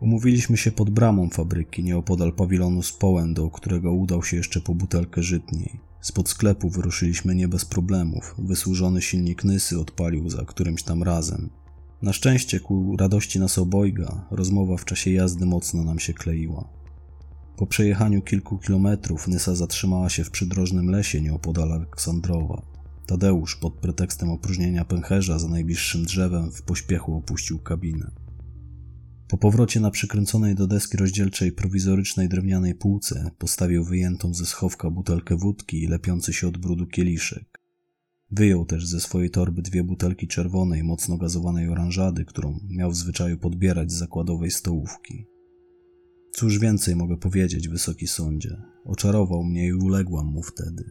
Umówiliśmy 0.00 0.56
się 0.56 0.72
pod 0.72 0.90
bramą 0.90 1.30
fabryki, 1.30 1.84
nieopodal 1.84 2.32
pawilonu 2.32 2.82
z 2.82 2.92
połem, 2.92 3.34
do 3.34 3.50
którego 3.50 3.92
udał 3.92 4.22
się 4.22 4.36
jeszcze 4.36 4.60
po 4.60 4.74
butelkę 4.74 5.22
żytniej. 5.22 5.91
Spod 6.02 6.28
sklepu 6.28 6.70
wyruszyliśmy 6.70 7.34
nie 7.34 7.48
bez 7.48 7.64
problemów. 7.64 8.34
Wysłużony 8.38 9.02
silnik 9.02 9.44
Nysy 9.44 9.80
odpalił 9.80 10.30
za 10.30 10.44
którymś 10.44 10.82
tam 10.82 11.02
razem. 11.02 11.50
Na 12.02 12.12
szczęście, 12.12 12.60
ku 12.60 12.96
radości 12.96 13.40
nas 13.40 13.58
obojga, 13.58 14.26
rozmowa 14.30 14.76
w 14.76 14.84
czasie 14.84 15.10
jazdy 15.10 15.46
mocno 15.46 15.84
nam 15.84 15.98
się 15.98 16.14
kleiła. 16.14 16.68
Po 17.56 17.66
przejechaniu 17.66 18.22
kilku 18.22 18.58
kilometrów 18.58 19.28
Nysa 19.28 19.54
zatrzymała 19.54 20.08
się 20.08 20.24
w 20.24 20.30
przydrożnym 20.30 20.90
lesie 20.90 21.20
nieopodal 21.20 21.72
Aleksandrowa. 21.72 22.62
Tadeusz 23.06 23.56
pod 23.56 23.74
pretekstem 23.74 24.30
opróżnienia 24.30 24.84
pęcherza 24.84 25.38
za 25.38 25.48
najbliższym 25.48 26.04
drzewem 26.04 26.52
w 26.52 26.62
pośpiechu 26.62 27.16
opuścił 27.16 27.58
kabinę. 27.58 28.21
Po 29.32 29.38
powrocie 29.38 29.80
na 29.80 29.90
przykręconej 29.90 30.54
do 30.54 30.66
deski 30.66 30.96
rozdzielczej 30.96 31.52
prowizorycznej 31.52 32.28
drewnianej 32.28 32.74
półce 32.74 33.30
postawił 33.38 33.84
wyjętą 33.84 34.34
ze 34.34 34.46
schowka 34.46 34.90
butelkę 34.90 35.36
wódki 35.36 35.82
i 35.82 35.86
lepiący 35.86 36.32
się 36.32 36.48
od 36.48 36.58
brudu 36.58 36.86
kieliszek. 36.86 37.58
Wyjął 38.30 38.64
też 38.64 38.86
ze 38.86 39.00
swojej 39.00 39.30
torby 39.30 39.62
dwie 39.62 39.84
butelki 39.84 40.28
czerwonej, 40.28 40.84
mocno 40.84 41.18
gazowanej 41.18 41.68
oranżady, 41.68 42.24
którą 42.24 42.60
miał 42.70 42.90
w 42.90 42.96
zwyczaju 42.96 43.38
podbierać 43.38 43.92
z 43.92 43.98
zakładowej 43.98 44.50
stołówki. 44.50 45.26
Cóż 46.32 46.58
więcej 46.58 46.96
mogę 46.96 47.16
powiedzieć, 47.16 47.68
wysoki 47.68 48.06
sądzie? 48.06 48.62
Oczarował 48.84 49.44
mnie 49.44 49.66
i 49.66 49.72
uległam 49.72 50.26
mu 50.26 50.42
wtedy. 50.42 50.84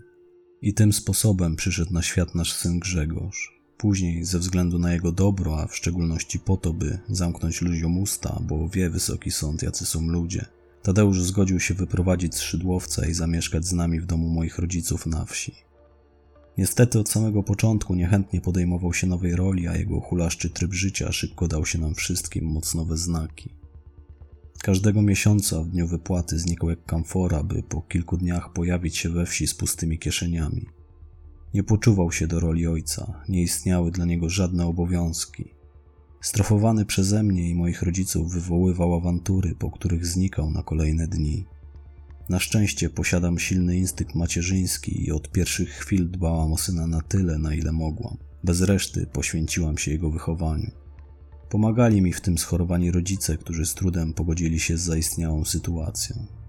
I 0.61 0.73
tym 0.73 0.93
sposobem 0.93 1.55
przyszedł 1.55 1.93
na 1.93 2.01
świat 2.01 2.35
nasz 2.35 2.53
syn 2.53 2.79
Grzegorz. 2.79 3.60
Później, 3.81 4.25
ze 4.25 4.39
względu 4.39 4.79
na 4.79 4.93
jego 4.93 5.11
dobro, 5.11 5.61
a 5.61 5.67
w 5.67 5.75
szczególności 5.75 6.39
po 6.39 6.57
to, 6.57 6.73
by 6.73 6.99
zamknąć 7.09 7.61
ludziom 7.61 7.97
usta, 7.97 8.41
bo 8.47 8.69
wie 8.69 8.89
wysoki 8.89 9.31
sąd, 9.31 9.63
jacy 9.63 9.85
są 9.85 10.07
ludzie, 10.07 10.45
Tadeusz 10.81 11.23
zgodził 11.23 11.59
się 11.59 11.73
wyprowadzić 11.73 12.35
z 12.35 12.39
Szydłowca 12.39 13.07
i 13.07 13.13
zamieszkać 13.13 13.65
z 13.65 13.73
nami 13.73 13.99
w 13.99 14.05
domu 14.05 14.29
moich 14.29 14.59
rodziców 14.59 15.05
na 15.05 15.25
wsi. 15.25 15.55
Niestety 16.57 16.99
od 16.99 17.09
samego 17.09 17.43
początku 17.43 17.95
niechętnie 17.95 18.41
podejmował 18.41 18.93
się 18.93 19.07
nowej 19.07 19.35
roli, 19.35 19.67
a 19.67 19.75
jego 19.75 19.99
hulaszczy 19.99 20.49
tryb 20.49 20.73
życia 20.73 21.11
szybko 21.11 21.47
dał 21.47 21.65
się 21.65 21.79
nam 21.79 21.95
wszystkim 21.95 22.45
mocno 22.45 22.85
we 22.85 22.97
znaki. 22.97 23.49
Każdego 24.63 25.01
miesiąca 25.01 25.61
w 25.61 25.69
dniu 25.69 25.87
wypłaty 25.87 26.39
znikał 26.39 26.69
jak 26.69 26.85
kamfora, 26.85 27.43
by 27.43 27.63
po 27.63 27.81
kilku 27.81 28.17
dniach 28.17 28.53
pojawić 28.53 28.97
się 28.97 29.09
we 29.09 29.25
wsi 29.25 29.47
z 29.47 29.53
pustymi 29.53 29.99
kieszeniami. 29.99 30.80
Nie 31.53 31.63
poczuwał 31.63 32.11
się 32.11 32.27
do 32.27 32.39
roli 32.39 32.67
ojca, 32.67 33.23
nie 33.29 33.41
istniały 33.41 33.91
dla 33.91 34.05
niego 34.05 34.29
żadne 34.29 34.65
obowiązki. 34.65 35.53
Strofowany 36.21 36.85
przeze 36.85 37.23
mnie 37.23 37.49
i 37.49 37.55
moich 37.55 37.81
rodziców 37.81 38.31
wywoływał 38.31 38.95
awantury, 38.95 39.55
po 39.55 39.71
których 39.71 40.05
znikał 40.05 40.51
na 40.51 40.63
kolejne 40.63 41.07
dni. 41.07 41.45
Na 42.29 42.39
szczęście 42.39 42.89
posiadam 42.89 43.39
silny 43.39 43.77
instynkt 43.77 44.15
macierzyński 44.15 45.05
i 45.05 45.11
od 45.11 45.31
pierwszych 45.31 45.69
chwil 45.69 46.11
dbałam 46.11 46.53
o 46.53 46.57
syna 46.57 46.87
na 46.87 47.01
tyle, 47.01 47.37
na 47.37 47.55
ile 47.55 47.71
mogłam. 47.71 48.17
Bez 48.43 48.61
reszty 48.61 49.07
poświęciłam 49.13 49.77
się 49.77 49.91
jego 49.91 50.09
wychowaniu. 50.09 50.71
Pomagali 51.49 52.01
mi 52.01 52.13
w 52.13 52.21
tym 52.21 52.37
schorowani 52.37 52.91
rodzice, 52.91 53.37
którzy 53.37 53.65
z 53.65 53.73
trudem 53.73 54.13
pogodzili 54.13 54.59
się 54.59 54.77
z 54.77 54.81
zaistniałą 54.81 55.45
sytuacją. 55.45 56.40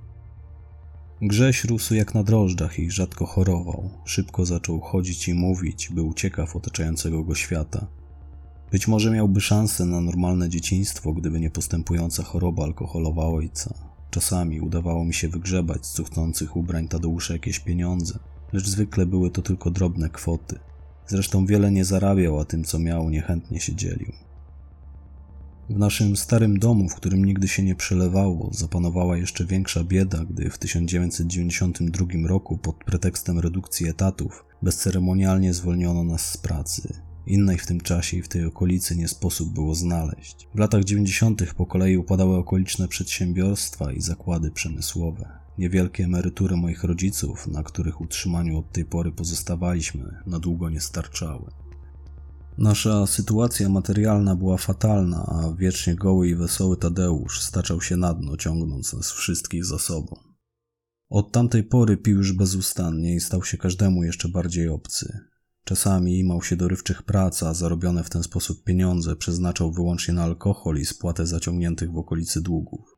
Grześ 1.24 1.64
rósł 1.64 1.94
jak 1.94 2.14
na 2.14 2.22
drożdżach 2.22 2.78
i 2.78 2.90
rzadko 2.90 3.26
chorował. 3.26 3.90
Szybko 4.04 4.46
zaczął 4.46 4.80
chodzić 4.80 5.28
i 5.28 5.34
mówić, 5.34 5.88
był 5.88 6.14
ciekaw 6.14 6.56
otaczającego 6.56 7.24
go 7.24 7.34
świata. 7.34 7.86
Być 8.72 8.88
może 8.88 9.10
miałby 9.10 9.40
szansę 9.40 9.84
na 9.84 10.00
normalne 10.00 10.48
dzieciństwo, 10.48 11.12
gdyby 11.12 11.40
nie 11.40 11.50
postępująca 11.50 12.22
choroba 12.22 12.64
alkoholowa 12.64 13.24
ojca. 13.24 13.74
Czasami 14.10 14.60
udawało 14.60 15.04
mi 15.04 15.14
się 15.14 15.28
wygrzebać 15.28 15.86
z 15.86 15.92
cuchnących 15.92 16.56
ubrań 16.56 16.88
Tadeusza 16.88 17.32
jakieś 17.32 17.58
pieniądze, 17.58 18.18
lecz 18.52 18.68
zwykle 18.68 19.06
były 19.06 19.30
to 19.30 19.42
tylko 19.42 19.70
drobne 19.70 20.08
kwoty. 20.08 20.58
Zresztą 21.06 21.46
wiele 21.46 21.70
nie 21.70 21.84
zarabiał, 21.84 22.40
a 22.40 22.44
tym 22.44 22.64
co 22.64 22.78
miał 22.78 23.10
niechętnie 23.10 23.60
się 23.60 23.74
dzielił. 23.74 24.12
W 25.70 25.78
naszym 25.78 26.16
starym 26.16 26.58
domu, 26.58 26.88
w 26.88 26.94
którym 26.94 27.24
nigdy 27.24 27.48
się 27.48 27.62
nie 27.62 27.74
przelewało, 27.74 28.50
zapanowała 28.52 29.16
jeszcze 29.16 29.44
większa 29.44 29.84
bieda, 29.84 30.24
gdy 30.24 30.50
w 30.50 30.58
1992 30.58 32.06
roku 32.28 32.58
pod 32.58 32.76
pretekstem 32.76 33.38
redukcji 33.38 33.88
etatów 33.88 34.44
bezceremonialnie 34.62 35.54
zwolniono 35.54 36.04
nas 36.04 36.30
z 36.30 36.36
pracy. 36.36 36.94
Innej 37.26 37.58
w 37.58 37.66
tym 37.66 37.80
czasie 37.80 38.16
i 38.16 38.22
w 38.22 38.28
tej 38.28 38.44
okolicy 38.44 38.96
nie 38.96 39.08
sposób 39.08 39.52
było 39.54 39.74
znaleźć. 39.74 40.48
W 40.54 40.58
latach 40.58 40.84
90. 40.84 41.54
po 41.54 41.66
kolei 41.66 41.96
upadały 41.96 42.36
okoliczne 42.36 42.88
przedsiębiorstwa 42.88 43.92
i 43.92 44.00
zakłady 44.00 44.50
przemysłowe. 44.50 45.28
Niewielkie 45.58 46.04
emerytury 46.04 46.56
moich 46.56 46.84
rodziców, 46.84 47.46
na 47.46 47.62
których 47.62 48.00
utrzymaniu 48.00 48.58
od 48.58 48.72
tej 48.72 48.84
pory 48.84 49.12
pozostawaliśmy, 49.12 50.22
na 50.26 50.38
długo 50.38 50.70
nie 50.70 50.80
starczały. 50.80 51.61
Nasza 52.58 53.06
sytuacja 53.06 53.68
materialna 53.68 54.36
była 54.36 54.56
fatalna, 54.56 55.26
a 55.26 55.54
wiecznie 55.58 55.94
goły 55.94 56.28
i 56.28 56.34
wesoły 56.34 56.76
Tadeusz 56.76 57.40
staczał 57.40 57.80
się 57.80 57.96
na 57.96 58.14
dno, 58.14 58.36
ciągnąc 58.36 58.92
nas 58.92 59.12
wszystkich 59.12 59.64
za 59.64 59.78
sobą. 59.78 60.16
Od 61.08 61.32
tamtej 61.32 61.64
pory 61.64 61.96
pił 61.96 62.16
już 62.16 62.32
bezustannie 62.32 63.14
i 63.14 63.20
stał 63.20 63.44
się 63.44 63.56
każdemu 63.56 64.04
jeszcze 64.04 64.28
bardziej 64.28 64.68
obcy. 64.68 65.18
Czasami 65.64 66.18
imał 66.18 66.42
się 66.42 66.56
dorywczych 66.56 67.02
prac, 67.02 67.42
a 67.42 67.54
zarobione 67.54 68.04
w 68.04 68.10
ten 68.10 68.22
sposób 68.22 68.64
pieniądze 68.64 69.16
przeznaczał 69.16 69.72
wyłącznie 69.72 70.14
na 70.14 70.22
alkohol 70.22 70.78
i 70.78 70.84
spłatę 70.84 71.26
zaciągniętych 71.26 71.92
w 71.92 71.98
okolicy 71.98 72.40
długów. 72.40 72.96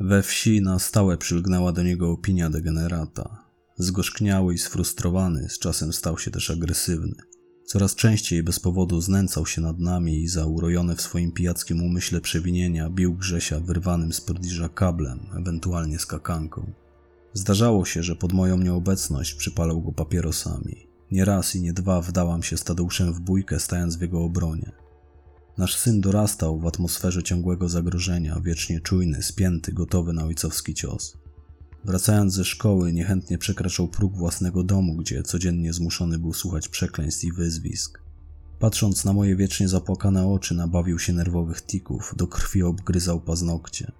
We 0.00 0.22
wsi 0.22 0.62
na 0.62 0.78
stałe 0.78 1.16
przylgnęła 1.18 1.72
do 1.72 1.82
niego 1.82 2.10
opinia 2.10 2.50
degenerata. 2.50 3.44
Zgorzkniały 3.76 4.54
i 4.54 4.58
sfrustrowany, 4.58 5.48
z 5.48 5.58
czasem 5.58 5.92
stał 5.92 6.18
się 6.18 6.30
też 6.30 6.50
agresywny. 6.50 7.27
Coraz 7.68 7.94
częściej 7.94 8.42
bez 8.42 8.60
powodu 8.60 9.00
znęcał 9.00 9.46
się 9.46 9.60
nad 9.60 9.78
nami 9.78 10.22
i 10.22 10.28
za 10.28 10.46
urojone 10.46 10.96
w 10.96 11.00
swoim 11.00 11.32
pijackim 11.32 11.82
umyśle 11.82 12.20
przewinienia 12.20 12.90
bił 12.90 13.14
Grzesia 13.14 13.60
wyrwanym 13.60 14.12
z 14.12 14.20
prodiża 14.20 14.68
kablem, 14.68 15.20
ewentualnie 15.36 15.98
skakanką. 15.98 16.72
Zdarzało 17.32 17.84
się, 17.84 18.02
że 18.02 18.16
pod 18.16 18.32
moją 18.32 18.58
nieobecność 18.58 19.34
przypalał 19.34 19.82
go 19.82 19.92
papierosami. 19.92 20.86
Nie 21.10 21.24
raz 21.24 21.56
i 21.56 21.62
nie 21.62 21.72
dwa 21.72 22.00
wdałam 22.00 22.42
się 22.42 22.56
z 22.56 22.64
Tadeuszem 22.64 23.12
w 23.12 23.20
bójkę, 23.20 23.60
stając 23.60 23.96
w 23.96 24.02
jego 24.02 24.24
obronie. 24.24 24.72
Nasz 25.58 25.76
syn 25.76 26.00
dorastał 26.00 26.60
w 26.60 26.66
atmosferze 26.66 27.22
ciągłego 27.22 27.68
zagrożenia, 27.68 28.40
wiecznie 28.44 28.80
czujny, 28.80 29.22
spięty, 29.22 29.72
gotowy 29.72 30.12
na 30.12 30.24
ojcowski 30.24 30.74
cios. 30.74 31.18
Wracając 31.84 32.34
ze 32.34 32.44
szkoły, 32.44 32.92
niechętnie 32.92 33.38
przekraczał 33.38 33.88
próg 33.88 34.16
własnego 34.16 34.62
domu, 34.62 34.96
gdzie 34.96 35.22
codziennie 35.22 35.72
zmuszony 35.72 36.18
był 36.18 36.32
słuchać 36.32 36.68
przekleństw 36.68 37.24
i 37.24 37.32
wyzwisk. 37.32 38.00
Patrząc 38.58 39.04
na 39.04 39.12
moje 39.12 39.36
wiecznie 39.36 39.68
zapłakane 39.68 40.28
oczy, 40.28 40.54
nabawił 40.54 40.98
się 40.98 41.12
nerwowych 41.12 41.62
tików, 41.62 42.14
do 42.16 42.26
krwi 42.26 42.62
obgryzał 42.62 43.20
paznokcie. 43.20 43.92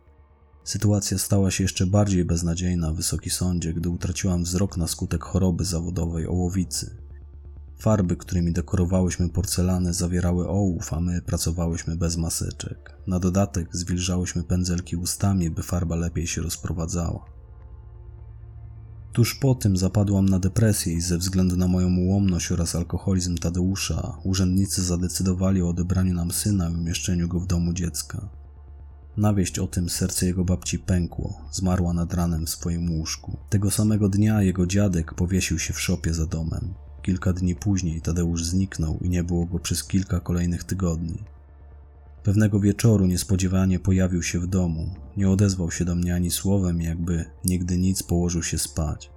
Sytuacja 0.65 1.19
stała 1.19 1.51
się 1.51 1.65
jeszcze 1.65 1.87
bardziej 1.87 2.25
beznadziejna, 2.25 2.93
wysoki 2.93 3.31
sądzie, 3.31 3.75
gdy 3.75 3.89
utraciłam 3.89 4.43
wzrok 4.43 4.77
na 4.77 4.87
skutek 4.87 5.25
choroby 5.25 5.65
zawodowej 5.65 6.27
ołowicy. 6.27 6.97
Farby, 7.79 8.17
którymi 8.17 8.53
dekorowałyśmy 8.53 9.29
porcelanę, 9.29 9.95
zawierały 9.95 10.49
ołów, 10.49 10.93
a 10.93 11.01
my 11.01 11.23
pracowałyśmy 11.23 11.97
bez 11.97 12.17
maseczek. 12.17 12.97
Na 13.07 13.19
dodatek 13.19 13.69
zwilżałyśmy 13.77 14.43
pędzelki 14.43 14.97
ustami, 14.97 15.51
by 15.51 15.63
farba 15.63 15.97
lepiej 15.97 16.27
się 16.27 16.43
rozprowadzała. 16.43 17.38
Tuż 19.13 19.35
po 19.35 19.55
tym 19.55 19.77
zapadłam 19.77 20.29
na 20.29 20.39
depresję 20.39 20.93
i 20.93 21.01
ze 21.01 21.19
względu 21.19 21.57
na 21.57 21.69
moją 21.69 21.97
ułomność 21.97 22.53
oraz 22.53 22.75
alkoholizm 22.75 23.39
Tadeusza, 23.39 24.19
urzędnicy 24.25 24.85
zadecydowali 24.85 25.63
o 25.63 25.69
odebraniu 25.69 26.15
nam 26.15 26.31
syna 26.31 26.71
i 26.71 26.75
umieszczeniu 26.75 27.29
go 27.29 27.41
w 27.41 27.47
domu 27.47 27.73
dziecka. 27.73 28.29
Na 29.17 29.35
wieść 29.35 29.59
o 29.59 29.67
tym 29.67 29.89
serce 29.89 30.27
jego 30.27 30.45
babci 30.45 30.79
pękło, 30.79 31.41
zmarła 31.53 31.93
nad 31.93 32.15
ranem 32.15 32.47
w 32.47 32.51
swoim 32.51 32.91
łóżku. 32.91 33.37
Tego 33.51 33.71
samego 33.71 34.09
dnia 34.09 34.43
jego 34.43 34.67
dziadek 34.67 35.15
powiesił 35.15 35.59
się 35.59 35.73
w 35.73 35.81
szopie 35.81 36.15
za 36.15 36.27
domem. 36.27 36.75
Kilka 37.03 37.33
dni 37.33 37.55
później 37.55 38.01
Tadeusz 38.01 38.45
zniknął 38.45 38.99
i 38.99 39.09
nie 39.09 39.25
było 39.25 39.47
go 39.47 39.59
przez 39.59 39.85
kilka 39.85 40.21
kolejnych 40.21 40.65
tygodni. 40.65 41.25
Pewnego 42.23 42.61
wieczoru 42.61 43.07
niespodziewanie 43.07 43.81
pojawił 43.81 44.23
się 44.23 44.41
w 44.41 44.47
domu. 44.47 44.95
Nie 45.17 45.31
odezwał 45.31 45.71
się 45.71 45.85
do 45.85 45.95
mnie 45.95 46.15
ani 46.15 46.31
słowem, 46.31 46.83
jakby 46.83 47.25
nigdy 47.45 47.79
nic 47.79 48.03
położył 48.03 48.43
się 48.43 48.59
spać. 48.59 49.11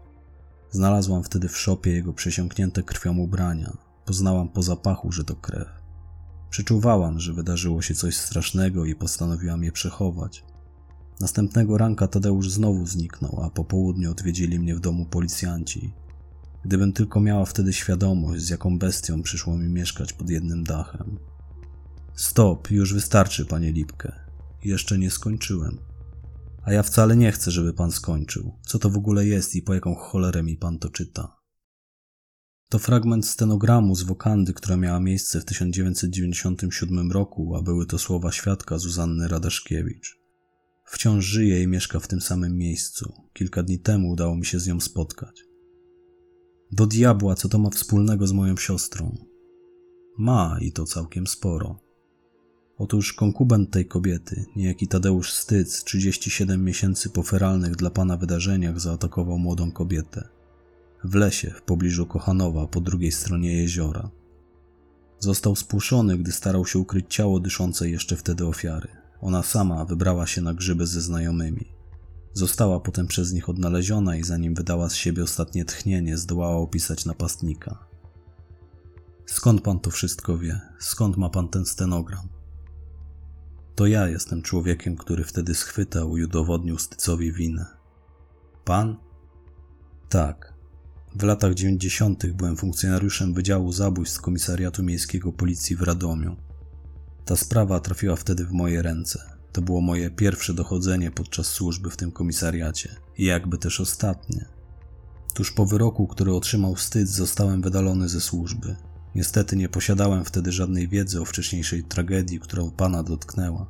Znalazłam 0.71 1.23
wtedy 1.23 1.47
w 1.47 1.57
szopie 1.57 1.91
jego 1.91 2.13
przesiąknięte 2.13 2.83
krwią 2.83 3.17
ubrania. 3.17 3.77
Poznałam 4.05 4.49
po 4.49 4.63
zapachu, 4.63 5.11
że 5.11 5.23
to 5.23 5.35
krew. 5.35 5.67
Przeczuwałam, 6.49 7.19
że 7.19 7.33
wydarzyło 7.33 7.81
się 7.81 7.95
coś 7.95 8.17
strasznego 8.17 8.85
i 8.85 8.95
postanowiłam 8.95 9.63
je 9.63 9.71
przechować. 9.71 10.43
Następnego 11.19 11.77
ranka 11.77 12.07
Tadeusz 12.07 12.49
znowu 12.49 12.85
zniknął, 12.85 13.43
a 13.43 13.49
po 13.49 13.63
południu 13.63 14.11
odwiedzili 14.11 14.59
mnie 14.59 14.75
w 14.75 14.79
domu 14.79 15.05
policjanci. 15.05 15.93
Gdybym 16.65 16.93
tylko 16.93 17.19
miała 17.19 17.45
wtedy 17.45 17.73
świadomość, 17.73 18.41
z 18.41 18.49
jaką 18.49 18.79
bestią 18.79 19.21
przyszło 19.21 19.57
mi 19.57 19.69
mieszkać 19.69 20.13
pod 20.13 20.29
jednym 20.29 20.63
dachem. 20.63 21.19
Stop, 22.15 22.71
już 22.71 22.93
wystarczy, 22.93 23.45
panie 23.45 23.71
Lipkę. 23.71 24.19
Jeszcze 24.63 24.97
nie 24.97 25.11
skończyłem. 25.11 25.77
A 26.63 26.73
ja 26.73 26.83
wcale 26.83 27.15
nie 27.15 27.31
chcę, 27.31 27.51
żeby 27.51 27.73
pan 27.73 27.91
skończył. 27.91 28.51
Co 28.65 28.79
to 28.79 28.89
w 28.89 28.97
ogóle 28.97 29.25
jest 29.25 29.55
i 29.55 29.61
po 29.61 29.73
jaką 29.73 29.95
cholerę 29.95 30.43
mi 30.43 30.57
pan 30.57 30.79
to 30.79 30.89
czyta? 30.89 31.41
To 32.69 32.79
fragment 32.79 33.25
stenogramu 33.25 33.95
z 33.95 34.03
wokandy, 34.03 34.53
która 34.53 34.77
miała 34.77 34.99
miejsce 34.99 35.41
w 35.41 35.45
1997 35.45 37.11
roku, 37.11 37.55
a 37.55 37.61
były 37.61 37.85
to 37.85 37.99
słowa 37.99 38.31
świadka 38.31 38.77
Zuzanny 38.77 39.27
Radaszkiewicz. 39.27 40.19
Wciąż 40.85 41.25
żyje 41.25 41.63
i 41.63 41.67
mieszka 41.67 41.99
w 41.99 42.07
tym 42.07 42.21
samym 42.21 42.57
miejscu. 42.57 43.13
Kilka 43.33 43.63
dni 43.63 43.79
temu 43.79 44.09
udało 44.09 44.35
mi 44.35 44.45
się 44.45 44.59
z 44.59 44.67
nią 44.67 44.79
spotkać. 44.79 45.43
Do 46.71 46.87
diabła, 46.87 47.35
co 47.35 47.49
to 47.49 47.59
ma 47.59 47.69
wspólnego 47.69 48.27
z 48.27 48.31
moją 48.31 48.57
siostrą? 48.57 49.17
Ma 50.17 50.57
i 50.61 50.71
to 50.71 50.85
całkiem 50.85 51.27
sporo. 51.27 51.79
Otóż 52.81 53.13
konkubent 53.13 53.71
tej 53.71 53.85
kobiety, 53.85 54.45
niejaki 54.55 54.87
Tadeusz 54.87 55.33
Styc, 55.33 55.83
37 55.83 56.65
miesięcy 56.65 57.09
po 57.09 57.23
feralnych 57.23 57.75
dla 57.75 57.89
pana 57.89 58.17
wydarzeniach 58.17 58.79
zaatakował 58.79 59.37
młodą 59.37 59.71
kobietę. 59.71 60.27
W 61.03 61.15
lesie, 61.15 61.51
w 61.51 61.61
pobliżu 61.61 62.05
Kochanowa, 62.05 62.67
po 62.67 62.81
drugiej 62.81 63.11
stronie 63.11 63.53
jeziora. 63.53 64.09
Został 65.19 65.55
spłuszony, 65.55 66.17
gdy 66.17 66.31
starał 66.31 66.65
się 66.65 66.79
ukryć 66.79 67.05
ciało 67.09 67.39
dyszące 67.39 67.89
jeszcze 67.89 68.15
wtedy 68.15 68.45
ofiary. 68.45 68.87
Ona 69.19 69.43
sama 69.43 69.85
wybrała 69.85 70.27
się 70.27 70.41
na 70.41 70.53
grzyby 70.53 70.87
ze 70.87 71.01
znajomymi. 71.01 71.65
Została 72.33 72.79
potem 72.79 73.07
przez 73.07 73.33
nich 73.33 73.49
odnaleziona 73.49 74.15
i 74.15 74.23
zanim 74.23 74.53
wydała 74.53 74.89
z 74.89 74.95
siebie 74.95 75.23
ostatnie 75.23 75.65
tchnienie, 75.65 76.17
zdołała 76.17 76.57
opisać 76.57 77.05
napastnika. 77.05 77.85
Skąd 79.25 79.61
pan 79.61 79.79
to 79.79 79.91
wszystko 79.91 80.37
wie? 80.37 80.61
Skąd 80.79 81.17
ma 81.17 81.29
pan 81.29 81.49
ten 81.49 81.65
stenogram? 81.65 82.40
To 83.75 83.87
ja 83.87 84.07
jestem 84.07 84.41
człowiekiem, 84.41 84.97
który 84.97 85.23
wtedy 85.23 85.55
schwytał 85.55 86.17
i 86.17 86.23
udowodnił 86.23 86.77
Stycowi 86.77 87.33
winę. 87.33 87.65
Pan? 88.65 88.97
Tak. 90.09 90.53
W 91.15 91.23
latach 91.23 91.53
90. 91.53 92.25
byłem 92.25 92.57
funkcjonariuszem 92.57 93.33
Wydziału 93.33 93.71
Zabójstw 93.71 94.21
Komisariatu 94.21 94.83
Miejskiego 94.83 95.33
Policji 95.33 95.75
w 95.75 95.81
Radomiu. 95.81 96.35
Ta 97.25 97.35
sprawa 97.35 97.79
trafiła 97.79 98.15
wtedy 98.15 98.45
w 98.45 98.51
moje 98.51 98.81
ręce. 98.81 99.19
To 99.51 99.61
było 99.61 99.81
moje 99.81 100.09
pierwsze 100.09 100.53
dochodzenie 100.53 101.11
podczas 101.11 101.47
służby 101.47 101.89
w 101.89 101.97
tym 101.97 102.11
komisariacie 102.11 102.95
i 103.17 103.25
jakby 103.25 103.57
też 103.57 103.81
ostatnie. 103.81 104.45
Tuż 105.33 105.51
po 105.51 105.65
wyroku, 105.65 106.07
który 106.07 106.33
otrzymał 106.33 106.75
wstyd, 106.75 107.07
zostałem 107.07 107.61
wydalony 107.61 108.09
ze 108.09 108.21
służby. 108.21 108.75
Niestety 109.15 109.55
nie 109.55 109.69
posiadałem 109.69 110.25
wtedy 110.25 110.51
żadnej 110.51 110.87
wiedzy 110.87 111.21
o 111.21 111.25
wcześniejszej 111.25 111.83
tragedii, 111.83 112.39
którą 112.39 112.71
pana 112.71 113.03
dotknęła. 113.03 113.65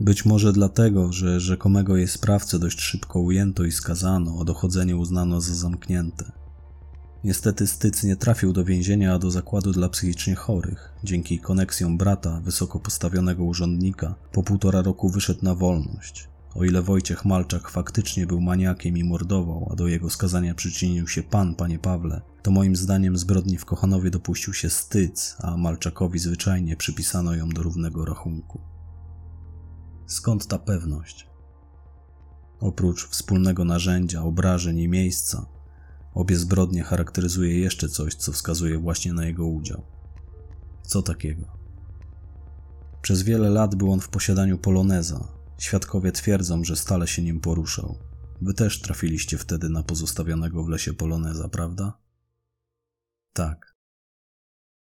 Być 0.00 0.24
może 0.24 0.52
dlatego, 0.52 1.12
że 1.12 1.40
rzekomego 1.40 1.96
jej 1.96 2.08
sprawcę 2.08 2.58
dość 2.58 2.80
szybko 2.80 3.20
ujęto 3.20 3.64
i 3.64 3.72
skazano, 3.72 4.38
a 4.40 4.44
dochodzenie 4.44 4.96
uznano 4.96 5.40
za 5.40 5.54
zamknięte. 5.54 6.32
Niestety 7.24 7.66
Styc 7.66 8.02
nie 8.02 8.16
trafił 8.16 8.52
do 8.52 8.64
więzienia, 8.64 9.14
a 9.14 9.18
do 9.18 9.30
zakładu 9.30 9.72
dla 9.72 9.88
psychicznie 9.88 10.34
chorych. 10.34 10.92
Dzięki 11.04 11.38
koneksjom 11.38 11.98
brata, 11.98 12.40
wysoko 12.40 12.80
postawionego 12.80 13.44
urzędnika, 13.44 14.14
po 14.32 14.42
półtora 14.42 14.82
roku 14.82 15.08
wyszedł 15.08 15.44
na 15.44 15.54
wolność. 15.54 16.31
O 16.54 16.64
ile 16.64 16.82
Wojciech 16.82 17.24
Malczak 17.24 17.68
faktycznie 17.68 18.26
był 18.26 18.40
maniakiem 18.40 18.96
i 18.96 19.04
mordował, 19.04 19.68
a 19.72 19.76
do 19.76 19.88
jego 19.88 20.10
skazania 20.10 20.54
przyczynił 20.54 21.08
się 21.08 21.22
pan, 21.22 21.54
panie 21.54 21.78
Pawle, 21.78 22.20
to 22.42 22.50
moim 22.50 22.76
zdaniem 22.76 23.16
zbrodni 23.16 23.58
w 23.58 23.64
Kochanowie 23.64 24.10
dopuścił 24.10 24.54
się 24.54 24.70
Styc, 24.70 25.36
a 25.38 25.56
Malczakowi 25.56 26.18
zwyczajnie 26.18 26.76
przypisano 26.76 27.34
ją 27.34 27.48
do 27.48 27.62
równego 27.62 28.04
rachunku. 28.04 28.60
Skąd 30.06 30.46
ta 30.46 30.58
pewność? 30.58 31.26
Oprócz 32.60 33.08
wspólnego 33.08 33.64
narzędzia, 33.64 34.22
obrażeń 34.22 34.78
i 34.78 34.88
miejsca, 34.88 35.46
obie 36.14 36.36
zbrodnie 36.36 36.82
charakteryzuje 36.82 37.58
jeszcze 37.58 37.88
coś, 37.88 38.14
co 38.14 38.32
wskazuje 38.32 38.78
właśnie 38.78 39.12
na 39.12 39.26
jego 39.26 39.46
udział. 39.46 39.82
Co 40.82 41.02
takiego? 41.02 41.46
Przez 43.02 43.22
wiele 43.22 43.50
lat 43.50 43.74
był 43.74 43.92
on 43.92 44.00
w 44.00 44.08
posiadaniu 44.08 44.58
poloneza. 44.58 45.41
Świadkowie 45.62 46.12
twierdzą, 46.12 46.64
że 46.64 46.76
stale 46.76 47.08
się 47.08 47.22
nim 47.22 47.40
poruszał. 47.40 47.98
Wy 48.40 48.54
też 48.54 48.80
trafiliście 48.80 49.38
wtedy 49.38 49.68
na 49.68 49.82
pozostawionego 49.82 50.64
w 50.64 50.68
lesie 50.68 50.92
poloneza, 50.92 51.48
prawda? 51.48 51.98
Tak. 53.32 53.76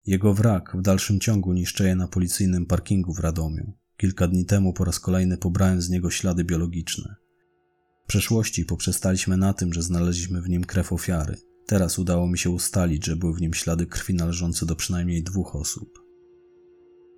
Jego 0.06 0.34
wrak 0.34 0.76
w 0.78 0.82
dalszym 0.82 1.20
ciągu 1.20 1.52
niszczeje 1.52 1.96
na 1.96 2.08
policyjnym 2.08 2.66
parkingu 2.66 3.14
w 3.14 3.18
Radomiu. 3.18 3.72
Kilka 3.96 4.28
dni 4.28 4.46
temu 4.46 4.72
po 4.72 4.84
raz 4.84 5.00
kolejny 5.00 5.36
pobrałem 5.36 5.82
z 5.82 5.90
niego 5.90 6.10
ślady 6.10 6.44
biologiczne. 6.44 7.16
W 8.04 8.06
przeszłości 8.06 8.64
poprzestaliśmy 8.64 9.36
na 9.36 9.52
tym, 9.52 9.72
że 9.72 9.82
znaleźliśmy 9.82 10.42
w 10.42 10.48
nim 10.48 10.64
krew 10.64 10.92
ofiary. 10.92 11.36
Teraz 11.66 11.98
udało 11.98 12.28
mi 12.28 12.38
się 12.38 12.50
ustalić, 12.50 13.06
że 13.06 13.16
były 13.16 13.34
w 13.34 13.40
nim 13.40 13.54
ślady 13.54 13.86
krwi 13.86 14.14
należące 14.14 14.66
do 14.66 14.76
przynajmniej 14.76 15.22
dwóch 15.22 15.56
osób. 15.56 16.02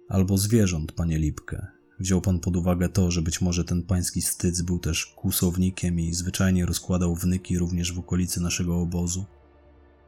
Albo 0.08 0.38
zwierząt, 0.38 0.92
panie 0.92 1.18
Lipke. 1.18 1.77
Wziął 2.00 2.20
pan 2.20 2.40
pod 2.40 2.56
uwagę 2.56 2.88
to, 2.88 3.10
że 3.10 3.22
być 3.22 3.40
może 3.40 3.64
ten 3.64 3.82
pański 3.82 4.22
styc 4.22 4.62
był 4.62 4.78
też 4.78 5.06
kłusownikiem 5.06 6.00
i 6.00 6.14
zwyczajnie 6.14 6.66
rozkładał 6.66 7.14
wnyki 7.14 7.58
również 7.58 7.92
w 7.92 7.98
okolicy 7.98 8.40
naszego 8.40 8.80
obozu? 8.80 9.24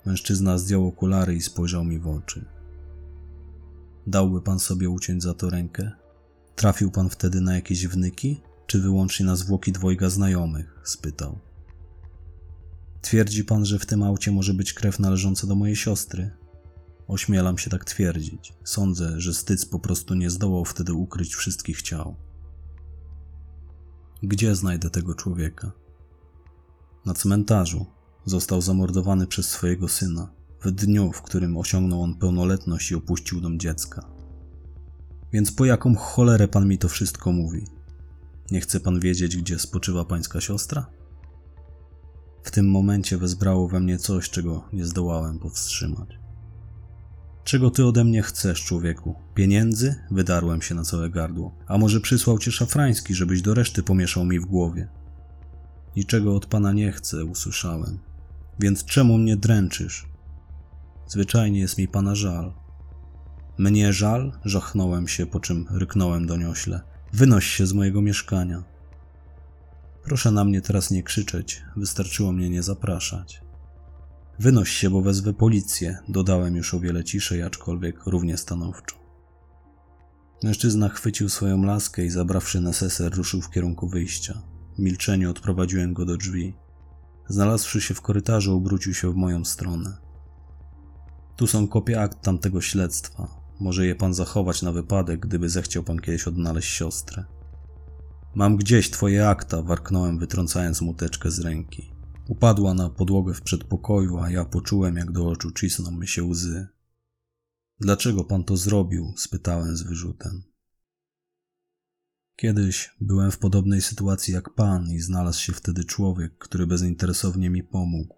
Mężczyzna 0.06 0.58
zdjął 0.58 0.86
okulary 0.86 1.34
i 1.34 1.40
spojrzał 1.40 1.84
mi 1.84 1.98
w 1.98 2.06
oczy. 2.08 2.44
Dałby 4.06 4.42
pan 4.42 4.58
sobie 4.58 4.88
uciąć 4.88 5.22
za 5.22 5.34
to 5.34 5.50
rękę? 5.50 5.90
Trafił 6.56 6.90
pan 6.90 7.10
wtedy 7.10 7.40
na 7.40 7.54
jakieś 7.54 7.86
wnyki, 7.86 8.40
czy 8.66 8.80
wyłącznie 8.80 9.26
na 9.26 9.36
zwłoki 9.36 9.72
dwojga 9.72 10.10
znajomych? 10.10 10.80
spytał. 10.84 11.38
Twierdzi 13.00 13.44
pan, 13.44 13.64
że 13.64 13.78
w 13.78 13.86
tym 13.86 14.02
aucie 14.02 14.32
może 14.32 14.54
być 14.54 14.72
krew 14.72 14.98
należąca 14.98 15.46
do 15.46 15.54
mojej 15.54 15.76
siostry? 15.76 16.30
Ośmielam 17.10 17.58
się 17.58 17.70
tak 17.70 17.84
twierdzić. 17.84 18.52
Sądzę, 18.64 19.20
że 19.20 19.34
Styc 19.34 19.66
po 19.66 19.78
prostu 19.78 20.14
nie 20.14 20.30
zdołał 20.30 20.64
wtedy 20.64 20.92
ukryć 20.92 21.34
wszystkich 21.34 21.82
ciał. 21.82 22.16
Gdzie 24.22 24.54
znajdę 24.54 24.90
tego 24.90 25.14
człowieka? 25.14 25.72
Na 27.06 27.14
cmentarzu. 27.14 27.86
Został 28.24 28.60
zamordowany 28.60 29.26
przez 29.26 29.48
swojego 29.48 29.88
syna. 29.88 30.30
w 30.62 30.70
dniu, 30.70 31.12
w 31.12 31.22
którym 31.22 31.56
osiągnął 31.56 32.02
on 32.02 32.14
pełnoletność 32.14 32.90
i 32.90 32.94
opuścił 32.94 33.40
dom 33.40 33.58
dziecka. 33.58 34.10
Więc 35.32 35.52
po 35.52 35.64
jaką 35.64 35.94
cholerę 35.94 36.48
pan 36.48 36.68
mi 36.68 36.78
to 36.78 36.88
wszystko 36.88 37.32
mówi? 37.32 37.64
Nie 38.50 38.60
chce 38.60 38.80
pan 38.80 39.00
wiedzieć, 39.00 39.36
gdzie 39.36 39.58
spoczywa 39.58 40.04
pańska 40.04 40.40
siostra? 40.40 40.86
W 42.42 42.50
tym 42.50 42.70
momencie 42.70 43.18
wezbrało 43.18 43.68
we 43.68 43.80
mnie 43.80 43.98
coś, 43.98 44.30
czego 44.30 44.64
nie 44.72 44.86
zdołałem 44.86 45.38
powstrzymać. 45.38 46.19
Czego 47.50 47.70
ty 47.70 47.86
ode 47.86 48.04
mnie 48.04 48.22
chcesz, 48.22 48.64
człowieku? 48.64 49.14
Pieniędzy? 49.34 49.94
Wydarłem 50.10 50.62
się 50.62 50.74
na 50.74 50.84
całe 50.84 51.10
gardło. 51.10 51.54
A 51.66 51.78
może 51.78 52.00
przysłał 52.00 52.38
cię 52.38 52.52
szafrański, 52.52 53.14
żebyś 53.14 53.42
do 53.42 53.54
reszty 53.54 53.82
pomieszał 53.82 54.24
mi 54.24 54.40
w 54.40 54.44
głowie? 54.44 54.88
Niczego 55.96 56.36
od 56.36 56.46
pana 56.46 56.72
nie 56.72 56.92
chcę, 56.92 57.24
usłyszałem. 57.24 57.98
Więc 58.60 58.84
czemu 58.84 59.18
mnie 59.18 59.36
dręczysz? 59.36 60.06
Zwyczajnie 61.08 61.60
jest 61.60 61.78
mi 61.78 61.88
pana 61.88 62.14
żal. 62.14 62.52
Mnie 63.58 63.92
żal? 63.92 64.32
Żachnąłem 64.44 65.08
się, 65.08 65.26
po 65.26 65.40
czym 65.40 65.66
ryknąłem 65.70 66.26
doniośle. 66.26 66.80
Wynoś 67.12 67.46
się 67.46 67.66
z 67.66 67.72
mojego 67.72 68.02
mieszkania. 68.02 68.62
Proszę 70.04 70.30
na 70.30 70.44
mnie 70.44 70.60
teraz 70.60 70.90
nie 70.90 71.02
krzyczeć, 71.02 71.62
wystarczyło 71.76 72.32
mnie 72.32 72.50
nie 72.50 72.62
zapraszać. 72.62 73.49
Wynoś 74.40 74.70
się, 74.70 74.90
bo 74.90 75.02
wezwę 75.02 75.32
policję, 75.32 75.98
dodałem 76.08 76.56
już 76.56 76.74
o 76.74 76.80
wiele 76.80 77.04
ciszej, 77.04 77.42
aczkolwiek 77.42 78.06
równie 78.06 78.36
stanowczo. 78.36 78.96
Mężczyzna 80.42 80.88
chwycił 80.88 81.28
swoją 81.28 81.62
laskę 81.62 82.04
i 82.04 82.10
zabrawszy 82.10 82.60
neseser 82.60 83.14
ruszył 83.14 83.40
w 83.40 83.50
kierunku 83.50 83.88
wyjścia. 83.88 84.42
W 84.74 84.78
milczeniu 84.78 85.30
odprowadziłem 85.30 85.94
go 85.94 86.04
do 86.04 86.16
drzwi. 86.16 86.56
Znalazłszy 87.28 87.80
się 87.80 87.94
w 87.94 88.00
korytarzu, 88.00 88.56
obrócił 88.56 88.94
się 88.94 89.12
w 89.12 89.16
moją 89.16 89.44
stronę. 89.44 89.96
Tu 91.36 91.46
są 91.46 91.68
kopie 91.68 92.02
akt 92.02 92.22
tamtego 92.22 92.60
śledztwa. 92.60 93.28
Może 93.60 93.86
je 93.86 93.94
pan 93.94 94.14
zachować 94.14 94.62
na 94.62 94.72
wypadek, 94.72 95.20
gdyby 95.20 95.48
zechciał 95.48 95.82
pan 95.82 95.98
kiedyś 95.98 96.28
odnaleźć 96.28 96.68
siostrę. 96.68 97.24
Mam 98.34 98.56
gdzieś 98.56 98.90
twoje 98.90 99.28
akta, 99.28 99.62
warknąłem, 99.62 100.18
wytrącając 100.18 100.80
muteczkę 100.80 101.30
z 101.30 101.40
ręki. 101.40 101.89
Upadła 102.30 102.74
na 102.74 102.90
podłogę 102.90 103.34
w 103.34 103.42
przedpokoju, 103.42 104.18
a 104.18 104.30
ja 104.30 104.44
poczułem, 104.44 104.96
jak 104.96 105.12
do 105.12 105.28
oczu 105.28 105.50
cisną 105.50 105.90
mi 105.90 106.08
się 106.08 106.24
łzy. 106.24 106.68
Dlaczego 107.80 108.24
pan 108.24 108.44
to 108.44 108.56
zrobił? 108.56 109.12
spytałem 109.16 109.76
z 109.76 109.82
wyrzutem. 109.82 110.42
Kiedyś 112.36 112.94
byłem 113.00 113.30
w 113.30 113.38
podobnej 113.38 113.80
sytuacji 113.80 114.34
jak 114.34 114.54
pan 114.54 114.90
i 114.90 115.00
znalazł 115.00 115.40
się 115.40 115.52
wtedy 115.52 115.84
człowiek, 115.84 116.38
który 116.38 116.66
bezinteresownie 116.66 117.50
mi 117.50 117.62
pomógł. 117.62 118.16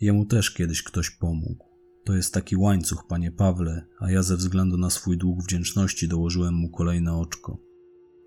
Jemu 0.00 0.24
też 0.24 0.50
kiedyś 0.50 0.82
ktoś 0.82 1.10
pomógł. 1.10 1.64
To 2.04 2.14
jest 2.14 2.34
taki 2.34 2.56
łańcuch, 2.56 3.06
panie 3.08 3.32
Pawle, 3.32 3.86
a 3.98 4.10
ja 4.10 4.22
ze 4.22 4.36
względu 4.36 4.76
na 4.76 4.90
swój 4.90 5.18
dług 5.18 5.42
wdzięczności 5.42 6.08
dołożyłem 6.08 6.54
mu 6.54 6.70
kolejne 6.70 7.16
oczko. 7.16 7.58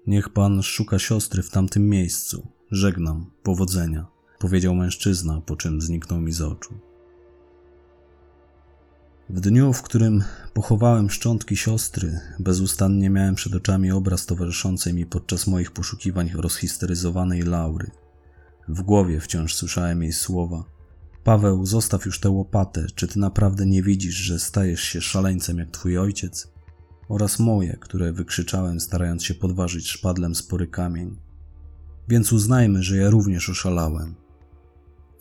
Niech 0.08 0.30
pan 0.30 0.64
szuka 0.64 1.00
siostry 1.00 1.44
w 1.44 1.50
tamtym 1.50 1.90
miejscu. 1.90 2.48
Żegnam, 2.72 3.32
powodzenia, 3.44 4.13
powiedział 4.44 4.76
mężczyzna, 4.76 5.42
po 5.46 5.56
czym 5.56 5.82
zniknął 5.82 6.22
mi 6.22 6.32
z 6.32 6.42
oczu. 6.42 6.74
W 9.30 9.40
dniu, 9.40 9.74
w 9.74 9.82
którym 9.82 10.24
pochowałem 10.54 11.10
szczątki 11.10 11.58
siostry, 11.58 12.20
bezustannie 12.40 13.10
miałem 13.10 13.36
przed 13.36 13.56
oczami 13.56 13.92
obraz 13.92 14.26
towarzyszącej 14.26 14.94
mi 14.94 15.06
podczas 15.06 15.48
moich 15.48 15.72
poszukiwań 15.72 16.32
rozhisteryzowanej 16.34 17.42
Laury. 17.42 17.92
W 18.68 18.82
głowie 18.82 19.20
wciąż 19.20 19.56
słyszałem 19.56 20.04
jej 20.04 20.14
słowa: 20.14 20.64
Paweł, 21.24 21.66
zostaw 21.66 22.06
już 22.06 22.20
tę 22.20 22.30
łopatę. 22.30 22.86
Czy 22.96 23.08
ty 23.08 23.20
naprawdę 23.20 23.66
nie 23.66 23.84
widzisz, 23.84 24.16
że 24.16 24.40
stajesz 24.40 24.82
się 24.82 25.02
szaleńcem 25.02 25.58
jak 25.58 25.72
twój 25.72 25.98
ojciec? 25.98 26.48
Oraz 27.10 27.40
moje, 27.40 27.78
które 27.82 28.14
wykrzyczałem, 28.14 28.80
starając 28.80 29.24
się 29.24 29.34
podważyć 29.34 29.90
szpadlem 29.90 30.36
spory 30.36 30.68
kamień. 30.68 31.16
Więc 32.08 32.34
uznajmy, 32.34 32.84
że 32.84 32.98
ja 32.98 33.10
również 33.10 33.50
oszalałem. 33.50 34.23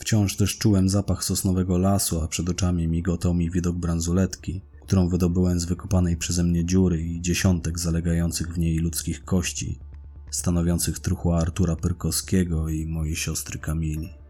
Wciąż 0.02 0.36
też 0.36 0.58
czułem 0.58 0.88
zapach 0.88 1.24
sosnowego 1.24 1.78
lasu, 1.78 2.20
a 2.20 2.28
przed 2.28 2.48
oczami 2.48 2.88
migotał 2.88 3.34
mi 3.34 3.50
widok 3.50 3.76
bransoletki, 3.76 4.60
którą 4.86 5.08
wydobyłem 5.08 5.60
z 5.60 5.64
wykopanej 5.64 6.16
przeze 6.16 6.44
mnie 6.44 6.64
dziury 6.64 7.02
i 7.02 7.20
dziesiątek 7.20 7.78
zalegających 7.78 8.54
w 8.54 8.58
niej 8.58 8.78
ludzkich 8.78 9.24
kości, 9.24 9.78
stanowiących 10.30 10.98
truchła 10.98 11.38
Artura 11.38 11.76
Pyrkowskiego 11.76 12.68
i 12.68 12.86
mojej 12.86 13.16
siostry 13.16 13.58
Kamili. 13.58 14.21